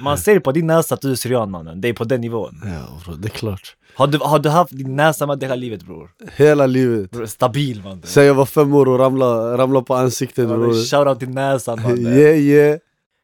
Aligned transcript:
Man 0.00 0.18
ser 0.18 0.38
på 0.40 0.52
din 0.52 0.66
näsa 0.66 0.94
att 0.94 1.00
du 1.00 1.10
är 1.10 1.14
syrian 1.14 1.50
mannen, 1.50 1.80
det 1.80 1.88
är 1.88 1.92
på 1.92 2.04
den 2.04 2.20
nivån. 2.20 2.62
Ja 2.64 3.00
bror, 3.04 3.16
det 3.16 3.28
är 3.28 3.30
klart. 3.30 3.74
Har 3.94 4.06
du, 4.06 4.18
har 4.18 4.38
du 4.38 4.48
haft 4.48 4.76
din 4.76 4.96
näsa 4.96 5.26
med 5.26 5.42
hela 5.42 5.54
livet 5.54 5.82
bror? 5.82 6.10
Hela 6.36 6.66
livet. 6.66 7.10
bror 7.10 7.26
stabil 7.26 7.82
mannen. 7.84 8.02
Sen 8.04 8.26
jag 8.26 8.34
var 8.34 8.46
fem 8.46 8.74
år 8.74 8.88
och 8.88 8.98
ramlade, 8.98 9.58
ramlade 9.58 9.86
på 9.86 9.94
ansiktet 9.94 10.48
bror. 10.48 10.90
Shoutout 10.90 11.18
till 11.18 11.30
näsan 11.30 11.82
mannen. 11.82 12.06
Yeah 12.06 12.38
yeah. 12.38 12.78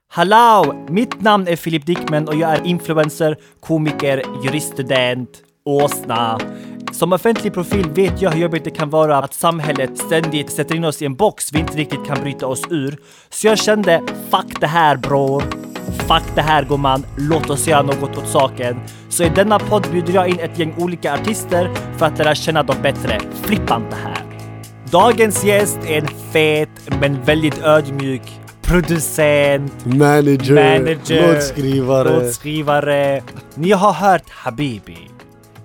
Hallå! 0.09 0.75
Mitt 0.89 1.21
namn 1.21 1.49
är 1.49 1.57
Filip 1.57 1.87
Dickman 1.87 2.29
och 2.29 2.35
jag 2.35 2.51
är 2.51 2.67
influencer, 2.67 3.37
komiker, 3.61 4.23
juriststudent, 4.45 5.31
åsna. 5.65 6.41
Som 6.93 7.13
offentlig 7.13 7.55
profil 7.55 7.91
vet 7.91 8.23
jag 8.23 8.31
hur 8.31 8.41
jobbigt 8.43 8.65
det 8.65 8.71
kan 8.71 8.91
vara 8.91 9.19
att 9.19 9.35
samhället 9.35 9.99
ständigt 9.99 10.51
sätter 10.53 10.75
in 10.75 10.85
oss 10.85 11.03
i 11.03 11.05
en 11.05 11.15
box 11.15 11.53
vi 11.53 11.59
inte 11.59 11.77
riktigt 11.77 12.07
kan 12.07 12.21
bryta 12.23 12.47
oss 12.47 12.63
ur. 12.71 12.99
Så 13.31 13.47
jag 13.47 13.59
kände, 13.59 14.03
fuck 14.31 14.61
det 14.61 14.67
här 14.67 14.97
bror. 14.97 15.43
Fuck 16.09 16.35
det 16.35 16.43
här 16.43 16.65
gumman, 16.65 17.05
låt 17.17 17.51
oss 17.51 17.69
göra 17.69 17.83
något 17.83 18.19
åt 18.19 18.29
saken. 18.29 18.81
Så 19.09 19.25
i 19.25 19.29
denna 19.29 19.59
podd 19.59 19.87
bjuder 19.93 20.15
jag 20.15 20.29
in 20.29 20.39
ett 20.41 20.59
gäng 20.59 20.75
olika 20.79 21.15
artister 21.15 21.71
för 21.97 22.07
att 22.07 22.19
lära 22.19 22.35
känna 22.35 22.63
dem 22.63 22.77
bättre. 22.83 23.21
Flippa 23.43 23.77
inte 23.77 23.97
här. 23.97 24.25
Dagens 24.91 25.45
gäst 25.45 25.79
är 25.87 25.99
en 25.99 26.09
fet 26.33 26.69
men 27.01 27.23
väldigt 27.23 27.59
ödmjuk 27.63 28.23
producent, 28.63 29.87
Manager, 29.87 30.55
manager, 30.55 31.35
låtskrivare. 31.35 32.21
låtskrivare. 32.21 33.23
Ni 33.55 33.71
har 33.71 33.93
hört 33.93 34.31
Habibi. 34.31 34.99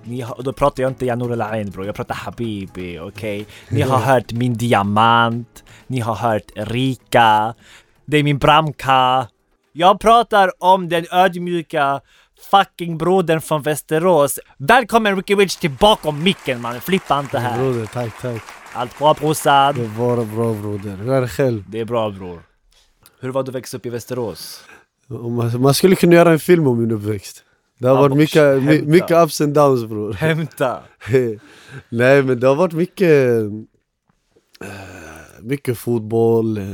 Ni 0.04 0.20
har, 0.20 0.36
och 0.38 0.44
då 0.44 0.52
pratar 0.52 0.82
jag 0.82 0.90
inte 0.90 1.06
Janur 1.06 1.32
El 1.32 1.42
Ain 1.42 1.70
bro, 1.70 1.84
jag 1.84 1.94
pratar 1.94 2.14
Habibi, 2.14 2.98
okej? 2.98 3.46
Ni 3.68 3.80
har 3.80 3.98
hört 3.98 4.32
Min 4.32 4.54
Diamant, 4.54 5.64
ni 5.86 6.00
har 6.00 6.14
hört 6.14 6.50
Rika, 6.56 7.54
det 8.06 8.16
är 8.16 8.22
min 8.22 8.38
Bramka. 8.38 9.26
Jag 9.72 10.00
pratar 10.00 10.50
om 10.58 10.88
den 10.88 11.06
ödmjuka 11.10 12.00
fucking 12.50 12.98
brodern 12.98 13.40
från 13.40 13.62
Västerås. 13.62 14.38
Välkommen 14.58 15.16
Ricky 15.16 15.34
Rich 15.34 15.56
till 15.56 15.70
bakom 15.70 16.22
micken 16.22 16.60
man, 16.60 16.80
flippa 16.80 17.20
inte 17.20 17.38
här. 17.38 17.58
Broder, 17.58 17.86
tack 17.86 18.22
tack. 18.22 18.42
Allt 18.72 18.98
bra 18.98 19.14
brorsan? 19.14 19.74
Det 19.74 19.86
var 19.86 20.24
bra 20.24 20.54
broder. 20.54 20.96
Hur 20.96 21.12
är 21.12 21.20
det 21.20 21.28
själv? 21.28 21.64
Det 21.68 21.80
är 21.80 21.84
bra 21.84 22.10
bror. 22.10 22.42
Hur 23.20 23.28
var 23.28 23.42
du 23.42 23.52
växa 23.52 23.76
upp 23.76 23.86
i 23.86 23.90
Västerås? 23.90 24.64
Man, 25.58 25.74
skulle 25.74 25.96
kunna 25.96 26.14
göra 26.14 26.32
en 26.32 26.38
film 26.38 26.66
om 26.66 26.78
min 26.78 26.90
uppväxt. 26.90 27.44
Det 27.78 27.88
har 27.88 27.96
varit 27.96 28.16
mycket, 28.16 28.62
my, 28.62 28.82
mycket 28.82 29.10
ups 29.10 29.40
and 29.40 29.54
downs 29.54 29.84
bror. 29.84 30.12
Hämta! 30.12 30.82
Nej 31.88 32.22
men 32.22 32.40
det 32.40 32.46
har 32.46 32.54
varit 32.54 32.72
mycket 32.72 33.42
Mycket 35.42 35.78
fotboll, 35.78 36.58
eh, 36.58 36.64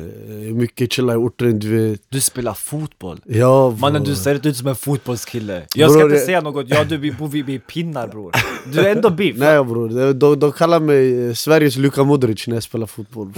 mycket 0.55 0.92
chilla 0.92 1.12
i 1.12 1.17
orten 1.17 1.59
du 1.59 1.89
vet 1.91 2.00
Du 2.09 2.20
spelar 2.20 2.55
fotboll. 2.55 3.20
Ja 3.25 3.70
Mannen 3.81 4.05
du 4.05 4.14
ser 4.14 4.34
inte 4.34 4.48
ut 4.48 4.56
som 4.56 4.67
en 4.67 4.77
fotbollskille. 4.77 5.62
Jag 5.75 5.91
ska 5.91 5.98
Bror, 5.98 6.11
inte 6.11 6.17
jag- 6.19 6.27
säga 6.27 6.41
något, 6.41 6.67
ja 6.69 6.84
du 6.84 6.97
vi 6.97 7.12
bor 7.12 7.28
vid 7.28 7.67
pinnar 7.67 8.09
bror. 8.09 8.33
Du 8.72 8.81
är 8.81 8.97
ändå 8.97 9.11
biff. 9.11 9.37
Nej 9.37 9.64
bror, 9.64 10.12
de, 10.12 10.39
de, 10.39 10.53
kallar 10.53 10.81
mig 10.81 11.27
eh, 11.28 11.33
Sveriges 11.34 11.77
Luka 11.77 12.05
Modric 12.05 12.47
när 12.47 12.56
jag 12.56 12.62
spelar 12.62 12.87
fotboll. 12.87 13.33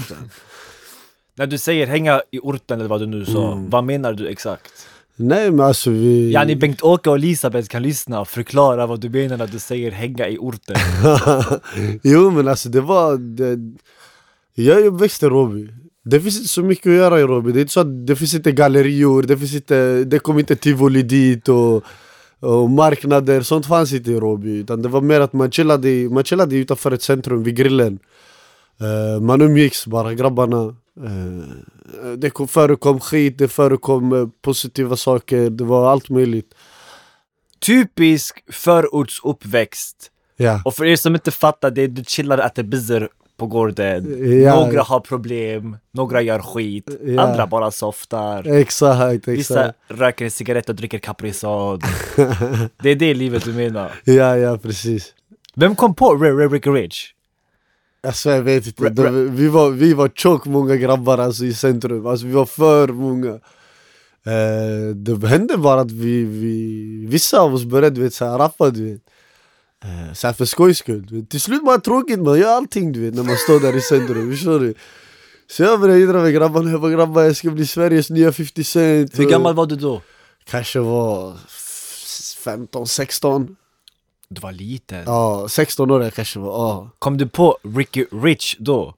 När 1.34 1.46
du 1.46 1.58
säger 1.58 1.86
hänga 1.86 2.22
i 2.30 2.38
orten 2.38 2.78
eller 2.78 2.88
vad 2.88 3.00
du 3.00 3.06
nu 3.06 3.24
sa, 3.24 3.52
Mm. 3.52 3.70
vad 3.70 3.84
menar 3.84 4.12
du 4.12 4.28
exakt? 4.28 4.72
Nej 5.20 5.50
men 5.50 5.66
alltså 5.66 5.90
vi... 5.90 6.32
Yani 6.32 6.56
Bengt-Åke 6.56 7.10
och 7.10 7.16
Elisabeth 7.16 7.68
kan 7.68 7.82
lyssna 7.82 8.20
och 8.20 8.28
förklara 8.28 8.86
vad 8.86 9.00
du 9.00 9.08
menar 9.08 9.36
när 9.36 9.46
du 9.46 9.58
säger 9.58 9.90
hänga 9.90 10.28
i 10.28 10.38
orten. 10.38 10.76
jo 12.02 12.30
men 12.30 12.48
alltså 12.48 12.68
det 12.68 12.80
var... 12.80 13.16
Det, 13.16 13.56
jag 14.62 14.80
är 14.80 14.86
uppväxt 14.86 15.22
i 15.22 15.26
Råby 15.26 15.68
Det 16.04 16.20
finns 16.20 16.36
inte 16.36 16.48
så 16.48 16.62
mycket 16.62 16.86
att 16.86 16.92
göra 16.92 17.20
i 17.20 17.22
Råby 17.22 17.52
Det 17.52 17.58
är 17.58 17.60
inte 17.60 17.72
så 17.72 17.80
att 17.80 18.06
det 18.06 18.16
finns 18.16 18.34
inte 18.34 18.52
gallerior, 18.52 19.22
det 19.22 19.38
finns 19.38 19.54
inte... 19.54 20.04
Det 20.04 20.18
kom 20.18 20.38
inte 20.38 20.56
tivoli 20.56 21.02
dit 21.02 21.48
och, 21.48 21.84
och 22.40 22.70
marknader, 22.70 23.42
sånt 23.42 23.66
fanns 23.66 23.92
inte 23.92 24.10
i 24.10 24.20
Råby 24.20 24.58
Utan 24.58 24.82
det 24.82 24.88
var 24.88 25.00
mer 25.00 25.20
att 25.20 25.32
man 25.32 25.50
chillade, 25.50 25.88
man 26.10 26.24
chillade 26.24 26.56
utanför 26.56 26.90
ett 26.92 27.02
centrum 27.02 27.42
vid 27.42 27.56
grillen. 27.56 27.98
Eh, 28.80 29.20
Man 29.20 29.40
umgicks 29.42 29.86
bara, 29.86 30.14
grabbarna. 30.14 30.76
Eh, 31.04 32.12
Det 32.18 32.30
kom, 32.30 32.48
förekom 32.48 33.00
skit, 33.00 33.38
det 33.38 33.48
förekom 33.48 34.12
eh, 34.12 34.26
positiva 34.42 34.96
saker, 34.96 35.50
det 35.50 35.64
var 35.64 35.90
allt 35.90 36.08
möjligt. 36.08 36.54
Typisk 37.60 38.44
förortsuppväxt. 38.52 40.10
Ja, 40.36 40.62
Och 40.64 40.74
för 40.74 40.84
er 40.84 40.96
som 40.96 41.14
inte 41.14 41.30
fattar 41.30 41.70
det, 41.70 41.86
du 41.86 42.04
chillar 42.04 42.38
och 42.38 42.44
äter 42.44 42.62
bizzer 42.62 43.08
på 43.38 43.46
gården. 43.46 44.16
Ja. 44.42 44.54
Några 44.54 44.82
har 44.82 45.00
problem, 45.00 45.76
några 45.92 46.22
gör 46.22 46.38
skit, 46.38 46.88
Ja. 47.04 47.22
andra 47.22 47.46
bara 47.46 47.70
softar. 47.70 48.46
exakt, 48.46 49.28
Vissa 49.28 49.60
exakt 49.60 49.78
röker 49.88 50.24
en 50.24 50.30
cigarett 50.30 50.68
och 50.68 50.74
dricker 50.74 50.98
Caprisonne. 50.98 51.82
det 52.82 52.90
är 52.90 52.94
det 52.96 53.14
livet 53.14 53.44
du 53.44 53.52
menar. 53.52 53.90
Ja, 54.04 54.36
ja 54.36 54.58
precis 54.58 55.14
Vem 55.54 55.76
kom 55.76 55.94
på 55.94 56.14
Ricky 56.50 56.70
Rich? 56.70 57.12
Alltså 58.06 58.30
jag 58.30 58.42
vet 58.42 58.66
inte, 58.66 58.88
De, 58.88 59.36
vi 59.36 59.48
var, 59.48 59.70
vi 59.70 59.94
var 59.94 60.08
tjock 60.08 60.46
många 60.46 60.76
grabbar 60.76 61.18
alltså, 61.18 61.44
i 61.44 61.54
centrum, 61.54 62.06
alltså 62.06 62.26
vi 62.26 62.32
var 62.32 62.46
för 62.46 62.88
många 62.88 63.30
eh, 64.26 64.94
Det 64.94 65.26
hände 65.28 65.56
bara 65.56 65.80
att 65.80 65.90
vi, 65.90 66.24
vi 66.24 67.06
vissa 67.08 67.40
av 67.40 67.54
oss 67.54 67.64
började 67.64 67.96
du 67.96 68.02
vet, 68.02 68.14
så 68.14 68.24
här, 68.24 68.38
rappa 68.38 68.70
du 68.70 68.92
vet 68.92 69.00
så 70.14 70.26
här 70.26 70.34
för 70.34 70.44
skojs 70.44 70.78
skull. 70.78 71.26
Till 71.30 71.40
slut 71.40 71.62
det 71.64 71.80
tråkigt, 71.80 72.18
man 72.18 72.38
gör 72.38 72.56
allting 72.56 72.92
du 72.92 73.00
vet 73.00 73.14
när 73.14 73.22
man 73.22 73.36
står 73.36 73.60
där 73.60 73.76
i 73.76 73.80
centrum, 73.80 74.30
förstår 74.30 74.60
du? 74.60 74.74
Så 75.50 75.62
jag 75.62 75.80
började 75.80 76.00
idra 76.00 76.22
med 76.22 76.34
grabbarna, 76.34 76.70
jag 76.70 76.80
bara 76.80 76.90
grabbar 76.90 77.22
jag 77.22 77.36
ska 77.36 77.50
bli 77.50 77.66
Sveriges 77.66 78.10
nya 78.10 78.32
50 78.32 78.64
cent 78.64 79.18
Hur 79.18 79.30
gammal 79.30 79.54
var 79.54 79.66
du 79.66 79.76
då? 79.76 80.02
Kanske 80.44 80.78
var 80.78 81.36
15, 82.44 82.86
16 82.86 83.56
Du 84.28 84.40
var 84.40 84.52
liten. 84.52 85.02
Ja, 85.06 85.48
16 85.48 85.90
år 85.90 86.02
jag 86.02 86.14
kanske 86.14 86.38
var, 86.38 86.52
ja 86.52 86.90
Kom 86.98 87.16
du 87.16 87.28
på 87.28 87.58
Ricky 87.62 88.04
Rich 88.12 88.56
då? 88.58 88.94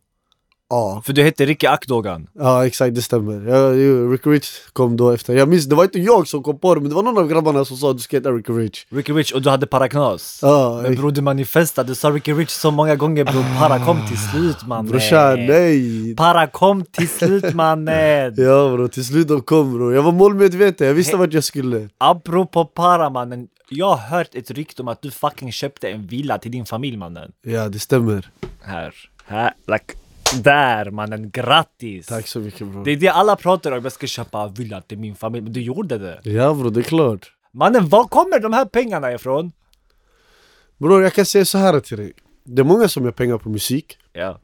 Ja, 0.71 1.03
För 1.05 1.13
du 1.13 1.23
hette 1.23 1.47
Ricky 1.47 1.67
Akdogan. 1.67 2.27
Ja 2.39 2.67
exakt, 2.67 2.95
det 2.95 3.03
stämmer. 3.03 3.49
Ja, 3.51 3.73
jo, 3.73 4.13
Rick 4.13 4.27
Rich 4.27 4.49
kom 4.73 4.97
då 4.97 5.11
efter. 5.11 5.35
Jag 5.35 5.49
minns, 5.49 5.67
det 5.67 5.75
var 5.75 5.85
inte 5.85 5.99
jag 5.99 6.29
som 6.29 6.43
kom 6.43 6.59
på 6.59 6.75
det, 6.75 6.81
men 6.81 6.89
det 6.89 6.95
var 6.95 7.03
någon 7.03 7.19
av 7.19 7.29
grabbarna 7.29 7.65
som 7.65 7.77
sa 7.77 7.91
att 7.91 7.97
du 7.97 8.03
ska 8.03 8.17
heta 8.17 8.31
Rick 8.31 8.49
Rich. 8.49 8.87
Ricky 8.91 9.13
Rich 9.13 9.33
och 9.33 9.43
du 9.43 9.51
hade 9.51 9.67
paraknas. 9.67 10.39
Ja, 10.43 10.81
Men 10.83 10.95
bror 10.95 11.11
du 11.11 11.21
manifestade, 11.21 11.89
du 11.89 11.95
sa 11.95 12.11
Ricky 12.11 12.33
Rich 12.33 12.51
så 12.51 12.71
många 12.71 12.97
gånger 12.97 13.25
bror. 13.25 13.59
Para 13.59 13.85
kom 13.85 14.07
till 14.09 14.19
slut 14.19 14.67
mannen. 14.67 14.91
brorsan, 14.91 15.47
nej! 15.47 16.15
Para 16.17 16.47
kom 16.47 16.85
till 16.85 17.09
slut 17.09 17.55
mannen. 17.55 18.35
Ja 18.37 18.73
bro, 18.77 18.89
till 18.89 19.05
slut 19.05 19.29
de 19.29 19.41
kom 19.41 19.73
bro. 19.75 19.93
Jag 19.93 20.03
var 20.03 20.13
målmedveten, 20.13 20.87
jag 20.87 20.95
visste 20.95 21.17
He- 21.17 21.19
vart 21.19 21.33
jag 21.33 21.45
skulle. 21.45 21.89
Apropå 21.99 22.65
para 22.65 23.11
mannen. 23.11 23.47
Jag 23.69 23.87
har 23.95 24.17
hört 24.19 24.35
ett 24.35 24.51
rykte 24.51 24.83
om 24.83 24.89
att 24.89 25.03
du 25.03 25.11
fucking 25.11 25.53
köpte 25.53 25.89
en 25.91 26.07
villa 26.07 26.39
till 26.39 26.51
din 26.51 26.67
familj 26.67 26.97
mannen. 26.97 27.33
Ja, 27.43 27.69
det 27.69 27.79
stämmer. 27.79 28.31
Här. 28.63 28.95
Här. 29.27 29.53
Like, 29.67 29.95
där 30.43 30.91
mannen, 30.91 31.31
grattis! 31.31 32.07
Tack 32.07 32.27
så 32.27 32.39
mycket 32.41 32.67
bro. 32.67 32.85
Det 32.85 32.91
är 32.91 32.97
det 32.97 33.09
alla 33.09 33.37
pratar 33.37 33.73
om, 33.73 33.83
jag 33.83 33.93
ska 33.93 34.07
köpa 34.07 34.49
villa 34.49 34.81
till 34.81 34.99
min 34.99 35.15
familj, 35.17 35.43
men 35.45 35.53
du 35.53 35.61
gjorde 35.63 35.99
det. 35.99 36.21
Ja 36.25 36.55
bro, 36.55 36.71
det 36.71 36.81
är 36.81 36.85
klart. 36.85 37.33
Mannen, 37.53 37.89
var 37.89 38.05
kommer 38.05 38.39
de 38.41 38.53
här 38.53 38.65
pengarna 38.65 39.13
ifrån? 39.13 39.53
Bror, 40.79 41.03
jag 41.03 41.13
kan 41.15 41.25
säga 41.27 41.45
så 41.45 41.59
här 41.59 41.81
till 41.81 41.97
dig. 41.97 42.13
Det 42.45 42.63
är 42.63 42.65
många 42.65 42.89
som 42.89 43.05
gör 43.05 43.11
pengar 43.13 43.39
på 43.39 43.49
musik. 43.49 43.99
Ja. 44.13 44.41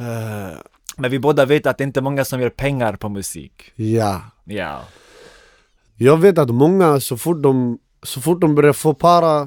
Eh, 0.00 0.58
Men 0.96 1.10
vi 1.10 1.18
båda 1.18 1.44
vet 1.44 1.66
att 1.66 1.78
det 1.78 1.84
inte 1.84 2.00
är 2.00 2.02
många 2.02 2.24
som 2.24 2.40
gör 2.40 2.50
pengar 2.50 2.92
på 2.96 3.08
musik. 3.08 3.72
ja. 3.76 4.20
Ja. 4.44 4.80
Jag 6.00 6.16
vet 6.16 6.38
att 6.38 6.48
många, 6.50 7.00
så 7.00 7.16
fort 7.16 7.42
de, 7.42 7.78
så 8.02 8.20
fort 8.20 8.40
de 8.40 8.54
börjar 8.54 8.72
få 8.72 8.94
para, 8.94 9.40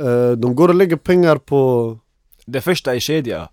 eh, 0.00 0.30
de 0.36 0.54
går 0.56 0.68
och 0.68 0.74
lägger 0.74 0.96
pengar 0.96 1.36
på 1.36 1.98
Det 2.46 2.60
första 2.60 2.94
är 2.94 2.98
kedja. 2.98 3.48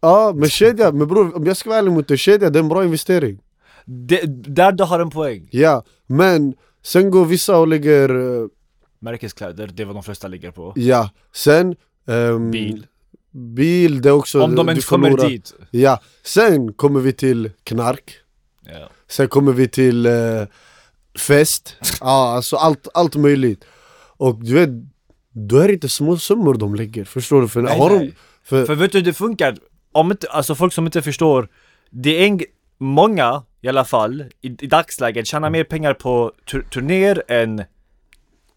Ja, 0.00 0.32
men 0.36 0.48
kedja, 0.50 0.92
men 0.92 1.08
bror 1.08 1.36
om 1.36 1.46
jag 1.46 1.56
ska 1.56 1.68
vara 1.70 1.78
ärlig 1.78 1.92
mot 1.92 2.08
dig, 2.08 2.18
kedja 2.18 2.50
det 2.50 2.58
är 2.58 2.62
en 2.62 2.68
bra 2.68 2.84
investering 2.84 3.38
Det, 3.84 4.20
där 4.54 4.72
du 4.72 4.84
har 4.84 5.00
en 5.00 5.10
poäng. 5.10 5.48
Ja, 5.50 5.84
men 6.06 6.54
sen 6.82 7.10
går 7.10 7.24
vissa 7.24 7.56
och 7.58 7.68
lägger, 7.68 8.08
eh, 8.42 8.46
Märkeskläder, 8.98 9.66
det 9.66 9.82
är 9.82 9.84
vad 9.86 9.96
de 9.96 10.02
flesta 10.02 10.28
ligger 10.28 10.50
på. 10.50 10.72
ja, 10.76 11.10
sen 11.32 11.76
ehm, 12.08 12.50
Bil. 12.50 12.86
Bil, 13.30 14.02
det 14.02 14.08
är 14.08 14.12
också, 14.12 14.42
Om 14.42 14.54
de 14.54 14.68
ens 14.68 14.84
kommer 14.84 15.28
dit. 15.28 15.54
Ja, 15.70 16.00
sen 16.24 16.72
kommer 16.72 17.00
vi 17.00 17.12
till 17.12 17.50
knark, 17.64 18.14
Ja. 18.66 18.88
sen 19.08 19.28
kommer 19.28 19.52
vi 19.52 19.68
till 19.68 20.06
eh, 20.06 20.12
fest, 21.18 21.76
ja 22.00 22.32
alltså 22.36 22.56
allt, 22.56 22.88
allt 22.94 23.16
möjligt 23.16 23.64
Och 24.16 24.44
du 24.44 24.54
vet, 24.54 24.70
då 25.32 25.58
är 25.58 25.66
det 25.68 25.74
inte 25.74 25.88
små 25.88 26.16
summor 26.16 26.54
de 26.54 26.74
lägger, 26.74 27.04
förstår 27.04 27.42
du? 27.42 27.48
För, 27.48 27.62
Nej, 27.62 27.78
har 27.78 27.90
nej. 27.90 28.06
De, 28.06 28.12
för, 28.44 28.66
För 28.66 28.74
vet 28.74 28.92
du 28.92 28.98
hur 28.98 29.04
det 29.04 29.12
funkar? 29.12 29.56
Om 29.92 30.10
inte, 30.10 30.26
alltså 30.30 30.54
folk 30.54 30.72
som 30.72 30.86
inte 30.86 31.02
förstår, 31.02 31.48
det 31.90 32.22
är 32.22 32.26
en, 32.26 32.40
många 32.78 33.42
i 33.62 33.68
alla 33.68 33.84
fall 33.84 34.20
i, 34.20 34.46
i 34.60 34.66
dagsläget 34.66 35.26
tjänar 35.26 35.50
mer 35.50 35.64
pengar 35.64 35.94
på 35.94 36.32
tur, 36.50 36.62
turnéer 36.62 37.22
än 37.28 37.64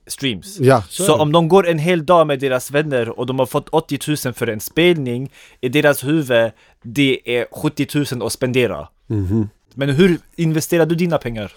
streams. 0.08 0.60
ja, 0.60 0.84
Så, 0.90 1.04
det. 1.16 1.22
om 1.22 1.32
de 1.32 1.48
går 1.48 1.68
en 1.68 1.80
hel 1.80 2.06
dag 2.06 2.28
med 2.28 2.40
deras 2.40 2.72
vänner 2.72 3.20
och 3.20 3.26
de 3.26 3.40
har 3.40 3.46
fått 3.46 3.70
80 3.70 4.00
000 4.26 4.34
för 4.34 4.48
en 4.48 4.60
spelning, 4.60 5.32
i 5.62 5.70
deras 5.70 6.04
huvud, 6.04 6.52
det 6.82 7.38
är 7.38 7.46
70 7.62 8.16
000 8.16 8.26
att 8.28 8.34
spendera. 8.34 8.88
Mhm. 9.08 9.50
Men 9.74 9.90
hur 9.90 10.18
investerar 10.36 10.86
du 10.86 10.96
dina 10.96 11.18
pengar? 11.18 11.52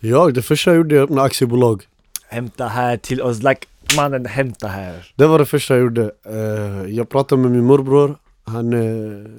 Ja, 0.00 0.30
det 0.30 0.42
första 0.42 0.70
jag 0.70 0.76
gjorde 0.76 0.94
jag 0.94 1.02
öppnade 1.04 1.22
aktiebolag. 1.22 1.82
Hämta 2.28 2.66
här 2.68 2.96
till 2.96 3.22
oss, 3.22 3.42
like, 3.42 3.66
mannen 3.96 4.26
hämta 4.26 4.68
här. 4.68 5.12
Det 5.16 5.26
var 5.26 5.38
det 5.38 5.46
första 5.46 5.74
jag 5.74 5.82
gjorde. 5.82 6.10
Eh, 6.26 6.94
jag 6.94 7.08
pratade 7.08 7.42
med 7.42 7.50
min 7.50 7.64
morbror. 7.64 8.18
Han, 8.44 8.72
eh, 8.72 9.30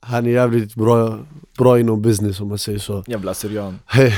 han 0.00 0.26
är 0.26 0.30
jävligt 0.30 0.74
bra, 0.74 1.18
bra 1.58 1.80
inom 1.80 2.02
business 2.02 2.40
om 2.40 2.48
man 2.48 2.58
säger 2.58 2.78
så. 2.78 3.04
Jävla 3.06 3.34
syrian. 3.34 3.78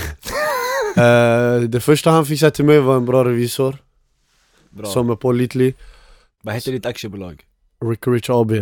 Eh, 0.97 1.61
det 1.61 1.81
första 1.81 2.11
han 2.11 2.27
fixade 2.27 2.51
till 2.51 2.65
mig 2.65 2.81
var 2.81 2.97
en 2.97 3.07
bra 3.07 3.25
revisor 3.25 3.77
Bra. 4.71 4.87
som 4.87 5.11
är 5.11 5.15
pålitlig. 5.15 5.75
Vad 6.43 6.55
heter 6.55 6.73
ditt 6.73 6.87
aktiebolag? 6.87 7.45
Rick 7.85 8.07
Rich 8.07 8.31
AB. 8.31 8.53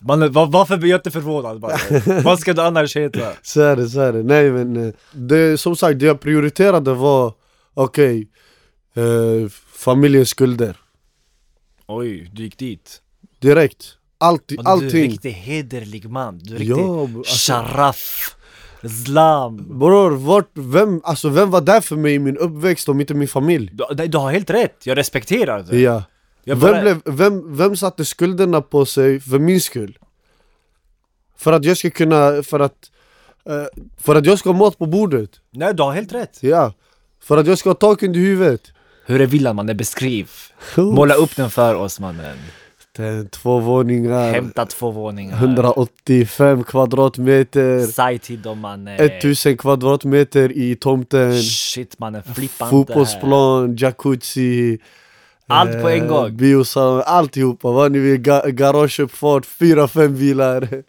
Man, 0.00 0.32
var, 0.32 0.46
varför 0.46 0.76
blir 0.76 0.90
jag 0.90 0.98
inte 0.98 1.10
förvånad 1.10 1.60
bara? 1.60 1.76
Vad 2.24 2.38
ska 2.38 2.52
du 2.52 2.62
annars 2.62 2.96
heta? 2.96 3.32
Så 3.42 3.60
är 3.60 3.76
det, 3.76 3.88
så 3.88 4.00
är 4.00 4.12
det. 4.12 4.22
Nej 4.22 4.50
men 4.50 4.76
eh, 4.86 4.94
det, 5.12 5.60
som 5.60 5.76
sagt, 5.76 5.98
det 6.00 6.06
jag 6.06 6.20
prioriterade 6.20 6.94
var 6.94 7.34
okej, 7.74 8.28
eh, 8.94 9.48
familjens 9.72 10.28
skulder. 10.28 10.76
Oj, 11.86 12.30
du 12.32 12.42
gick 12.42 12.58
dit. 12.58 13.02
Direkt. 13.38 13.96
Allt, 14.20 14.42
Och 14.42 14.46
Du 14.48 14.54
är 14.62 14.68
allting. 14.72 15.10
riktigt 15.10 15.34
hederlig 15.36 16.10
man. 16.10 16.38
Du 16.38 16.54
är 16.54 16.58
riktigt 16.58 16.76
Ja, 16.78 17.02
alltså, 17.02 17.52
sharaf, 17.52 18.36
islam. 18.82 19.78
bror, 19.78 20.10
vart, 20.10 20.50
vem, 20.54 21.00
alltså, 21.04 21.28
vem 21.28 21.50
var 21.50 21.60
där 21.60 21.80
för 21.80 21.96
mig 21.96 22.14
i 22.14 22.18
min 22.18 22.36
uppväxt 22.36 22.88
om 22.88 23.00
inte 23.00 23.14
min 23.14 23.28
familj? 23.28 23.70
Du, 23.94 24.06
du 24.06 24.18
har 24.18 24.32
helt 24.32 24.50
rätt, 24.50 24.76
jag 24.86 24.98
respekterar 24.98 25.62
det. 25.62 25.80
Ja. 25.80 26.02
Jag 26.44 26.56
Vem, 26.56 26.72
bara, 26.72 26.82
blev, 26.82 27.00
vem, 27.04 27.56
vem 27.56 27.76
satte 27.76 28.04
skulderna 28.04 28.60
på 28.62 28.86
sig 28.86 29.20
för 29.20 29.38
min 29.38 29.60
skull? 29.60 29.98
För 31.36 31.52
att 31.52 31.64
jag 31.64 31.76
ska 31.76 31.90
kunna, 31.90 32.42
för 32.42 32.60
att, 32.60 32.90
eh, 33.48 33.80
för 33.98 34.14
att 34.14 34.26
jag 34.26 34.38
ska 34.38 34.48
ha 34.50 34.58
mat 34.58 34.78
på 34.78 34.86
bordet. 34.86 35.30
nej, 35.50 35.74
du 35.74 35.82
har 35.82 35.92
helt 35.92 36.12
rätt. 36.12 36.38
Ja. 36.42 36.72
För 37.22 37.36
att 37.38 37.46
jag 37.46 37.58
ska 37.58 37.68
ha 37.70 37.74
tak 37.74 38.02
under 38.02 38.20
huvudet. 38.20 38.60
Hur 39.06 39.20
är 39.20 39.26
villan 39.26 39.56
mannen? 39.56 39.76
Beskriv. 39.76 40.30
Måla 40.76 41.14
upp 41.14 41.36
den 41.36 41.50
för 41.50 41.74
oss 41.74 42.00
mannen. 42.00 42.36
Är 43.00 43.28
två 43.28 43.58
våningar, 43.58 44.32
Hämta 44.32 44.66
två 44.66 44.90
våningar. 44.90 45.36
185 45.36 46.64
kvadratmeter, 46.64 47.86
Säg 47.86 48.18
till 48.18 48.42
dem 48.42 48.58
mannen. 48.60 48.96
1000 49.00 49.56
kvadratmeter 49.56 50.52
i 50.58 50.76
tomten, 50.76 51.42
Shit 51.42 51.98
mannen, 51.98 52.22
flippa 52.22 52.66
fotbollsplan, 52.66 53.76
jacuzzi, 53.76 54.78
Allt 55.46 55.82
på 55.82 55.88
en 55.88 56.02
eh, 56.02 56.08
gång. 56.08 56.36
biosalong, 56.36 57.02
alltihopa. 57.06 57.70
Vad 57.70 57.92
ni 57.92 57.98
vill, 57.98 58.18
ga 58.20 58.46
garageuppfart, 58.46 59.46
fyra, 59.46 59.88
fem 59.88 60.14
bilar. 60.16 60.82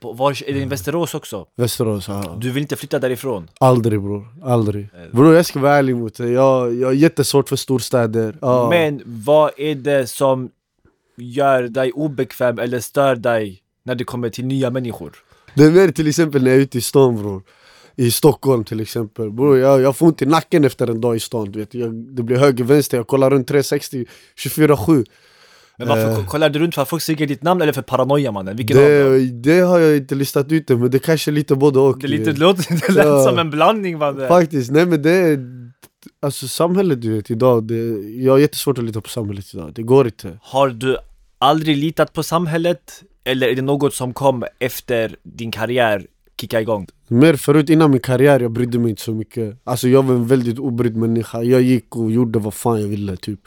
Var, 0.00 0.48
är 0.48 0.52
det 0.54 0.60
i 0.60 0.64
Västerås 0.64 1.14
också? 1.14 1.46
Västerås, 1.56 2.08
ja. 2.08 2.36
Du 2.40 2.50
vill 2.50 2.62
inte 2.62 2.76
flytta 2.76 2.98
därifrån? 2.98 3.48
Aldrig 3.60 4.02
bror, 4.02 4.26
aldrig. 4.44 4.88
Bror 5.12 5.34
jag 5.34 5.46
ska 5.46 5.60
vara 5.60 5.74
ärlig 5.76 5.96
mot 5.96 6.16
dig, 6.16 6.32
jag, 6.32 6.74
jag 6.74 6.88
har 6.88 6.92
jättesvårt 6.92 7.48
för 7.48 7.56
storstäder. 7.56 8.36
Ja. 8.40 8.68
Men 8.70 9.02
vad 9.04 9.50
är 9.56 9.74
det 9.74 10.06
som 10.06 10.50
gör 11.16 11.62
dig 11.62 11.92
obekväm 11.92 12.58
eller 12.58 12.80
stör 12.80 13.16
dig 13.16 13.62
när 13.84 13.94
det 13.94 14.04
kommer 14.04 14.28
till 14.28 14.46
nya 14.46 14.70
människor? 14.70 15.12
Det 15.54 15.64
är 15.64 15.70
mer 15.70 15.88
till 15.88 16.08
exempel 16.08 16.42
när 16.42 16.50
jag 16.50 16.58
är 16.58 16.62
ute 16.62 16.78
i 16.78 16.80
stan 16.80 17.16
bror. 17.16 17.42
I 17.98 18.10
Stockholm 18.10 18.64
till 18.64 18.80
exempel. 18.80 19.30
Bror 19.30 19.58
jag, 19.58 19.80
jag 19.80 19.96
får 19.96 20.06
ont 20.06 20.22
i 20.22 20.26
nacken 20.26 20.64
efter 20.64 20.86
en 20.90 21.00
dag 21.00 21.16
i 21.16 21.20
stan. 21.20 21.52
Du 21.52 21.58
vet. 21.58 21.74
Jag, 21.74 21.94
det 21.94 22.22
blir 22.22 22.36
höger, 22.36 22.64
vänster, 22.64 22.96
jag 22.96 23.06
kollar 23.06 23.30
runt 23.30 23.48
360, 23.48 24.06
24-7. 24.36 25.04
Men 25.78 25.88
varför 25.88 26.10
Eh. 26.20 26.26
kollar 26.26 26.48
du 26.50 26.58
runt 26.58 26.74
för 26.74 26.82
att 26.82 26.88
folk 26.88 27.02
säger 27.02 27.26
ditt 27.26 27.42
namn 27.42 27.62
eller 27.62 27.72
för 27.72 27.82
paranoia 27.82 28.32
mannen? 28.32 28.56
Vilken? 28.56 28.76
Det, 28.76 29.18
det 29.30 29.60
har 29.60 29.78
jag 29.78 29.96
inte 29.96 30.14
listat 30.14 30.52
ut 30.52 30.68
men 30.68 30.90
det 30.90 30.98
kanske 30.98 31.30
är 31.30 31.32
lite 31.32 31.54
både 31.54 31.78
och. 31.78 31.98
Det, 32.00 32.06
lite, 32.08 32.32
det 32.32 32.40
låter 32.40 32.86
det 32.86 32.92
lät 32.92 33.06
Ja. 33.06 33.24
som 33.24 33.38
en 33.38 33.50
blandning 33.50 33.98
mannen. 33.98 34.28
Faktiskt, 34.28 34.70
nej 34.70 34.86
men 34.86 35.02
det. 35.02 35.36
Alltså 36.20 36.48
samhället 36.48 37.02
du 37.02 37.16
vet 37.16 37.30
idag, 37.30 37.64
det, 37.64 37.76
jag 38.22 38.32
har 38.32 38.38
jättesvårt 38.38 38.78
att 38.78 38.84
lita 38.84 39.00
på 39.00 39.08
samhället 39.08 39.54
idag. 39.54 39.72
Det 39.74 39.82
går 39.82 40.06
inte. 40.06 40.38
Har 40.42 40.68
du 40.68 40.96
aldrig 41.38 41.76
litat 41.76 42.12
på 42.12 42.22
samhället? 42.22 43.02
Eller 43.24 43.48
är 43.48 43.54
det 43.54 43.62
något 43.62 43.94
som 43.94 44.14
kom 44.14 44.44
efter 44.58 45.16
din 45.22 45.50
karriär 45.50 46.06
kicka 46.40 46.60
igång? 46.60 46.86
Mer 47.08 47.36
förut 47.36 47.70
innan 47.70 47.90
min 47.90 48.00
karriär, 48.00 48.40
jag 48.40 48.50
brydde 48.50 48.78
mig 48.78 48.90
inte 48.90 49.02
så 49.02 49.12
mycket 49.12 49.56
Alltså 49.64 49.88
jag 49.88 50.02
var 50.02 50.14
en 50.14 50.26
väldigt 50.26 50.58
obrydd 50.58 50.96
människa 50.96 51.42
Jag 51.42 51.62
gick 51.62 51.96
och 51.96 52.10
gjorde 52.10 52.38
vad 52.38 52.54
fan 52.54 52.80
jag 52.80 52.88
ville 52.88 53.16
typ 53.16 53.40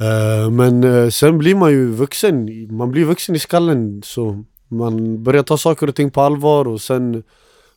Eh, 0.00 0.50
Men 0.50 0.84
eh, 0.84 1.08
sen 1.08 1.38
blir 1.38 1.54
man 1.54 1.70
ju 1.70 1.90
vuxen 1.90 2.48
Man 2.76 2.90
blir 2.90 3.04
vuxen 3.04 3.34
i 3.34 3.38
skallen 3.38 4.02
så 4.04 4.44
Man 4.68 5.22
börjar 5.22 5.42
ta 5.42 5.56
saker 5.58 5.88
och 5.88 5.94
ting 5.94 6.10
på 6.10 6.20
allvar 6.20 6.68
och 6.68 6.80
sen 6.80 7.22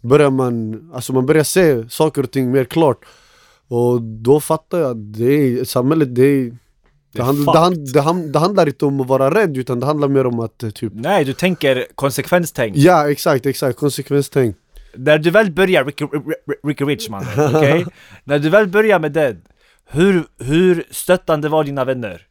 Börjar 0.01 0.29
man, 0.29 0.89
alltså 0.93 1.13
man 1.13 1.25
börjar 1.25 1.43
se 1.43 1.89
saker 1.89 2.23
och 2.23 2.31
ting 2.31 2.51
mer 2.51 2.63
klart 2.65 3.05
Och 3.69 4.01
då 4.01 4.39
fattar 4.39 4.79
jag 4.79 4.91
att 4.91 5.13
det 5.13 5.33
är, 5.33 5.63
samhället 5.63 6.15
det 6.15 6.25
är 6.25 6.57
det, 7.13 7.21
hand, 7.21 7.45
det, 7.45 7.59
hand, 7.59 7.93
det, 7.93 8.01
hand, 8.01 8.33
det 8.33 8.39
handlar 8.39 8.67
inte 8.67 8.85
om 8.85 9.01
att 9.01 9.07
vara 9.07 9.35
rädd 9.35 9.57
utan 9.57 9.79
det 9.79 9.85
handlar 9.85 10.07
mer 10.07 10.25
om 10.25 10.39
att 10.39 10.63
eh, 10.63 10.69
typ 10.69 10.93
Nej, 10.95 11.25
du 11.25 11.33
tänker 11.33 11.87
konsekvenstänk. 11.95 12.75
Ja 12.77 13.11
exakt, 13.11 13.45
exakt, 13.45 13.79
konsekvenstänk 13.79 14.55
När 14.95 15.17
du 15.17 15.31
väl 15.31 15.51
börjar 15.51 15.85
Ricky, 15.85 16.05
Ricky, 16.63 16.83
Rich 16.83 17.09
man, 17.09 17.25
okej? 17.55 17.85
När 18.23 18.39
du 18.39 18.49
väl 18.49 18.67
börjar 18.67 18.99
med 18.99 19.11
den, 19.11 19.41
hur, 19.85 20.23
hur 20.37 20.83
stöttande 20.91 21.49
var 21.49 21.63
dina 21.63 21.85
vänner? 21.85 22.27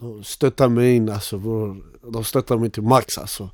De 0.00 0.24
stöttar 0.24 0.68
mig 0.68 0.96
in 0.96 1.08
alltså 1.08 1.38
bror. 1.38 1.76
De 2.12 2.24
stöttar 2.24 2.56
mig 2.56 2.70
till 2.70 2.82
max 2.82 3.18
alltså. 3.18 3.50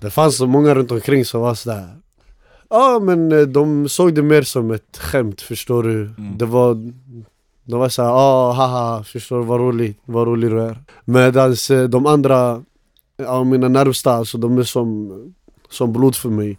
Det 0.00 0.10
fanns 0.10 0.36
så 0.36 0.46
många 0.46 0.74
runt 0.74 0.90
omkring 0.90 1.24
som 1.24 1.40
var 1.40 1.54
sådär. 1.54 1.96
Ja 2.72 2.98
men 3.02 3.32
eh, 3.32 3.40
de 3.40 3.88
såg 3.88 4.14
det 4.14 4.22
mer 4.22 4.42
som 4.42 4.70
ett 4.70 4.96
skämt 4.98 5.40
förstår 5.40 5.82
du. 5.82 6.10
Det 6.38 6.46
var 6.46 6.92
De 7.64 7.80
var 7.80 7.88
såhär 7.88 8.10
ah 8.10 8.52
haha 8.52 9.04
förstår 9.04 9.38
du 9.38 9.44
vad 9.44 9.60
roligt, 9.60 9.98
vad 10.04 10.26
rolig 10.26 10.50
du 10.50 10.60
är. 10.60 10.76
Medans 11.04 11.70
eh, 11.70 11.88
de 11.88 12.06
andra, 12.06 12.62
ja 13.16 13.44
mina 13.44 13.68
närmsta 13.68 14.12
alltså 14.12 14.38
de 14.38 14.58
är 14.58 14.62
som, 14.62 15.12
som 15.70 15.92
blod 15.92 16.16
för 16.16 16.28
mig. 16.28 16.58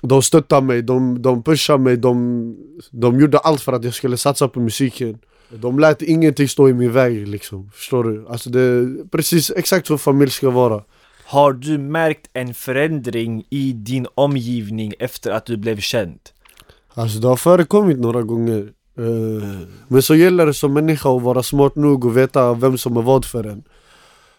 De 0.00 0.22
stöttar 0.22 0.60
mig, 0.60 0.82
de, 0.82 1.22
de 1.22 1.42
pushar 1.42 1.78
mig, 1.78 1.96
de, 1.96 2.56
de 2.90 3.20
gjorde 3.20 3.38
allt 3.38 3.60
för 3.60 3.72
att 3.72 3.84
jag 3.84 3.94
skulle 3.94 4.16
satsa 4.16 4.48
på 4.48 4.60
musiken. 4.60 5.18
De 5.50 5.78
lät 5.78 6.02
ingenting 6.02 6.48
stå 6.48 6.68
i 6.68 6.72
min 6.72 6.92
väg 6.92 7.28
liksom, 7.28 7.70
förstår 7.74 8.04
du? 8.04 8.26
Alltså 8.28 8.50
det 8.50 8.60
är 8.60 9.08
precis 9.08 9.50
exakt 9.56 9.86
så 9.86 9.98
familj 9.98 10.30
ska 10.30 10.50
vara. 10.50 10.82
Har 11.26 11.52
du 11.52 11.78
märkt 11.78 12.30
en 12.32 12.54
förändring 12.54 13.44
i 13.50 13.72
din 13.72 14.06
omgivning 14.14 14.92
efter 14.98 15.30
att 15.30 15.46
du 15.46 15.56
blev 15.56 15.80
känd? 15.80 16.18
Alltså 16.94 17.18
det 17.18 17.28
har 17.28 17.36
förekommit 17.36 17.98
några 17.98 18.22
gånger. 18.22 18.68
Eh, 18.98 19.58
Men 19.88 20.02
så 20.02 20.14
gäller 20.14 20.46
det 20.46 20.54
som 20.54 20.72
människa 20.72 21.16
att 21.16 21.22
vara 21.22 21.42
smart 21.42 21.76
nog 21.76 22.04
och 22.04 22.16
veta 22.16 22.54
vem 22.54 22.78
som 22.78 22.96
är 22.96 23.02
vad 23.02 23.24
för 23.24 23.44
en. 23.46 23.62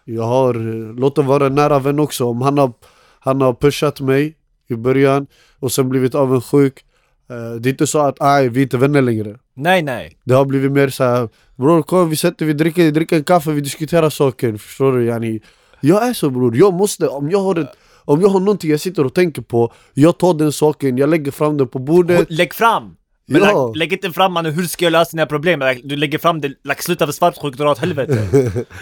Jag 0.05 0.23
har, 0.23 0.55
eh, 0.55 0.95
låt 0.95 1.15
det 1.15 1.21
vara 1.21 1.45
en 1.45 1.55
nära 1.55 1.79
vän 1.79 1.99
också, 1.99 2.25
om 2.25 2.41
han 2.41 2.57
har, 2.57 2.71
han 3.19 3.41
har 3.41 3.53
pushat 3.53 4.01
mig 4.01 4.35
i 4.67 4.75
början 4.75 5.27
och 5.59 5.71
sen 5.71 5.89
blivit 5.89 6.15
avundsjuk. 6.15 6.85
eh, 7.29 7.55
Det 7.59 7.69
är 7.69 7.71
inte 7.71 7.87
så 7.87 7.99
att 7.99 8.21
aj, 8.21 8.49
vi 8.49 8.59
är 8.59 8.63
inte 8.63 8.77
vänner 8.77 9.01
längre. 9.01 9.37
Nej, 9.53 9.81
nej. 9.83 10.17
Det 10.23 10.33
har 10.33 10.45
blivit 10.45 10.71
mer 10.71 10.89
så 10.89 11.03
här, 11.03 11.29
bror 11.55 11.81
kom 11.83 12.09
vi 12.09 12.15
sätter 12.15 12.45
vi 12.45 12.53
dricker, 12.53 12.91
dricker 12.91 13.15
en 13.17 13.23
kaffe, 13.23 13.51
vi 13.51 13.61
diskuterar 13.61 14.09
saker, 14.09 14.57
förstår 14.57 14.91
du? 14.97 15.05
Yani, 15.05 15.39
jag 15.87 16.07
är 16.07 16.13
så 16.13 16.29
bror, 16.29 16.55
jag 16.57 16.73
måste, 16.73 17.07
om 17.07 17.29
jag 17.31 17.39
har 17.39 17.59
ett, 17.59 17.71
om 18.05 18.21
jag 18.21 18.29
har 18.29 18.39
någonting 18.39 18.71
jag 18.71 18.79
sitter 18.79 19.05
och 19.05 19.13
tänker 19.13 19.41
på, 19.41 19.73
jag 19.93 20.17
tar 20.17 20.33
den 20.33 20.51
saken, 20.51 20.97
jag 20.97 21.09
lägger 21.09 21.31
fram 21.31 21.57
den 21.57 21.67
på 21.67 21.79
bordet 21.79 22.25
Lägg 22.29 22.53
fram! 22.53 22.95
Men 23.27 23.41
Ja. 23.41 23.73
lägg 23.75 23.93
inte 23.93 24.11
fram 24.11 24.33
mannen, 24.33 24.53
hur 24.53 24.63
ska 24.63 24.85
jag 24.85 24.91
lösa 24.91 25.11
dina 25.11 25.25
problem? 25.25 25.63
Du 25.83 25.95
lägger 25.95 26.17
fram 26.17 26.41
det, 26.41 26.47
like, 26.47 26.83
sluta 26.83 27.05
för 27.05 27.13
svartsjuk, 27.13 27.57
dra 27.57 27.71
åt 27.71 27.77
helvete. 27.77 28.27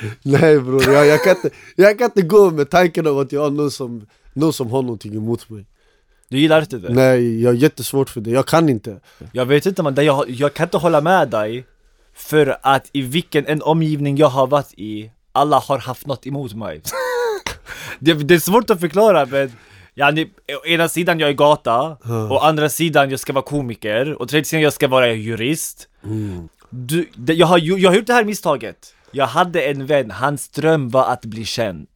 Nej 0.21 0.59
bror, 0.59 0.83
jag, 0.89 1.07
jag, 1.07 1.23
kan 1.23 1.35
inte, 1.35 1.49
jag 1.75 1.97
kan 1.97 2.05
inte 2.05 2.21
gå 2.21 2.51
med 2.51 2.69
tanken 2.69 3.07
av 3.07 3.19
att 3.19 3.31
jag 3.31 3.41
har 3.41 3.49
någon 3.49 3.71
som, 3.71 4.05
någon 4.33 4.53
som 4.53 4.71
har 4.71 4.81
någonting 4.81 5.15
emot 5.15 5.49
mig 5.49 5.65
Du 6.29 6.39
gillar 6.39 6.61
inte 6.61 6.77
det? 6.77 6.93
Nej, 6.93 7.41
jag 7.41 7.49
har 7.49 7.55
jättesvårt 7.55 8.09
för 8.09 8.21
det, 8.21 8.29
jag 8.29 8.45
kan 8.45 8.69
inte 8.69 8.99
Jag 9.31 9.45
vet 9.45 9.65
inte 9.65 9.83
man, 9.83 9.95
jag, 9.95 10.29
jag 10.29 10.53
kan 10.53 10.63
inte 10.67 10.77
hålla 10.77 11.01
med 11.01 11.29
dig 11.29 11.65
För 12.13 12.57
att 12.61 12.89
i 12.93 13.01
vilken 13.01 13.45
en 13.45 13.61
omgivning 13.61 14.17
jag 14.17 14.27
har 14.27 14.47
varit 14.47 14.73
i 14.77 15.11
Alla 15.35 15.59
har 15.59 15.77
haft 15.77 16.07
något 16.07 16.27
emot 16.27 16.53
mig. 16.53 16.81
Det, 17.99 18.13
det 18.13 18.33
är 18.33 18.39
svårt 18.39 18.69
att 18.69 18.79
förklara 18.79 19.25
men 19.25 19.51
Yani, 19.95 20.25
å 20.61 20.65
ena 20.65 20.87
sidan 20.89 21.19
jag 21.19 21.29
är 21.29 21.33
gata, 21.33 21.97
å 22.29 22.37
andra 22.37 22.69
sidan 22.69 23.09
jag 23.09 23.19
ska 23.19 23.33
vara 23.33 23.45
komiker, 23.45 24.21
och 24.21 24.29
tredje 24.29 24.45
sidan 24.45 24.61
jag 24.61 24.73
ska 24.73 24.87
vara 24.87 25.13
jurist. 25.13 25.87
Du, 26.69 27.09
det, 27.15 27.33
jag, 27.33 27.47
har, 27.47 27.57
jag 27.57 27.89
har 27.89 27.95
gjort 27.95 28.07
det 28.07 28.13
här 28.13 28.23
misstaget. 28.23 28.95
Jag 29.11 29.27
hade 29.27 29.61
en 29.61 29.85
vän, 29.85 30.11
hans 30.11 30.49
dröm 30.49 30.89
var 30.89 31.05
att 31.05 31.25
bli 31.25 31.45
känd. 31.45 31.87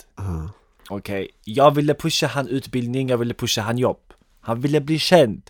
Okej, 0.90 1.30
jag 1.44 1.76
ville 1.76 1.94
pusha 1.94 2.28
han 2.28 2.48
utbildning, 2.48 3.10
jag 3.10 3.18
ville 3.18 3.34
pusha 3.34 3.62
han 3.62 3.78
jobb. 3.78 4.00
Han 4.42 4.62
ville 4.62 4.82
bli 4.82 5.00
känd. 5.00 5.42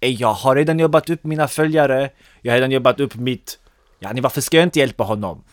Jag 0.00 0.32
har 0.32 0.56
redan 0.56 0.78
jobbat 0.78 1.10
upp 1.10 1.24
mina 1.24 1.48
följare, 1.48 2.10
jag 2.42 2.52
har 2.52 2.56
redan 2.56 2.70
jobbat 2.70 3.00
upp 3.00 3.14
mitt 3.14 3.58
Yani 4.02 4.20
varför 4.20 4.40
ska 4.40 4.56
jag 4.56 4.66
inte 4.66 4.78
hjälpa 4.78 5.04
honom? 5.04 5.44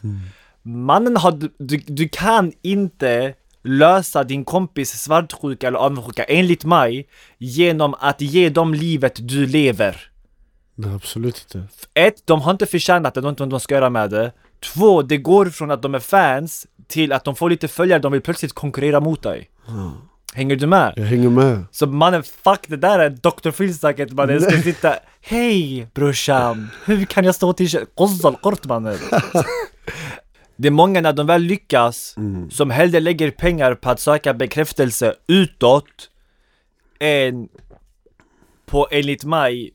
Mannen 0.67 1.17
har, 1.17 1.31
du, 1.57 1.77
du 1.85 2.09
kan 2.09 2.53
inte 2.61 3.33
lösa 3.63 4.23
din 4.23 4.45
kompis 4.45 5.01
svartsjuka 5.01 5.67
eller 5.67 5.79
avundsjuka 5.79 6.23
enligt 6.23 6.65
mig 6.65 7.07
genom 7.37 7.95
att 7.99 8.21
ge 8.21 8.49
dem 8.49 8.73
livet 8.73 9.27
du 9.27 9.45
lever 9.45 10.11
Nej 10.75 10.95
absolut 10.95 11.45
inte. 11.55 11.67
Ett, 11.93 12.27
de 12.27 12.41
har 12.41 12.51
inte 12.51 12.65
förtjänat 12.65 13.13
det, 13.13 13.21
de 13.21 13.25
vet 13.25 13.31
inte 13.31 13.43
vad 13.43 13.49
de 13.49 13.59
ska 13.59 13.75
göra 13.75 13.89
med 13.89 14.09
det. 14.09 14.31
Två, 14.73 15.01
det 15.01 15.17
går 15.17 15.45
från 15.45 15.71
att 15.71 15.81
de 15.81 15.95
är 15.95 15.99
fans 15.99 16.67
till 16.87 17.11
att 17.11 17.23
de 17.23 17.35
får 17.35 17.49
lite 17.49 17.67
följare, 17.67 17.99
de 17.99 18.11
vill 18.11 18.21
plötsligt 18.21 18.53
konkurrera 18.53 18.99
mot 18.99 19.23
dig. 19.23 19.49
Hänger 20.33 20.55
du 20.55 20.67
med? 20.67 20.93
Jag 20.95 21.05
hänger 21.05 21.29
med. 21.29 21.65
Så 21.71 21.87
mannen, 21.87 22.23
fuck 22.23 22.59
det 22.67 22.77
där 22.77 22.99
är 22.99 23.09
Dr. 23.09 23.51
Phil-snacket 23.51 24.11
mannen, 24.11 24.33
jag 24.33 24.43
ska 24.53 24.61
sitta 24.61 24.95
Hej 25.21 25.87
brorsan, 25.93 26.69
hur 26.85 27.05
kan 27.05 27.25
jag 27.25 27.35
stå 27.35 27.53
till 27.53 27.85
Qozzal 27.95 28.35
kort 28.35 28.65
mannen? 28.65 28.97
Det 30.57 30.67
är 30.67 30.71
många 30.71 31.01
när 31.01 31.13
de 31.13 31.27
väl 31.27 31.41
lyckas, 31.41 32.15
som 32.49 32.69
hellre 32.69 32.99
lägger 32.99 33.31
pengar 33.31 33.75
på 33.75 33.89
att 33.89 33.99
söka 33.99 34.33
bekräftelse 34.33 35.15
utåt 35.27 36.09
än 36.99 37.49
på 38.65 38.87
enligt 38.91 39.23
mig 39.23 39.71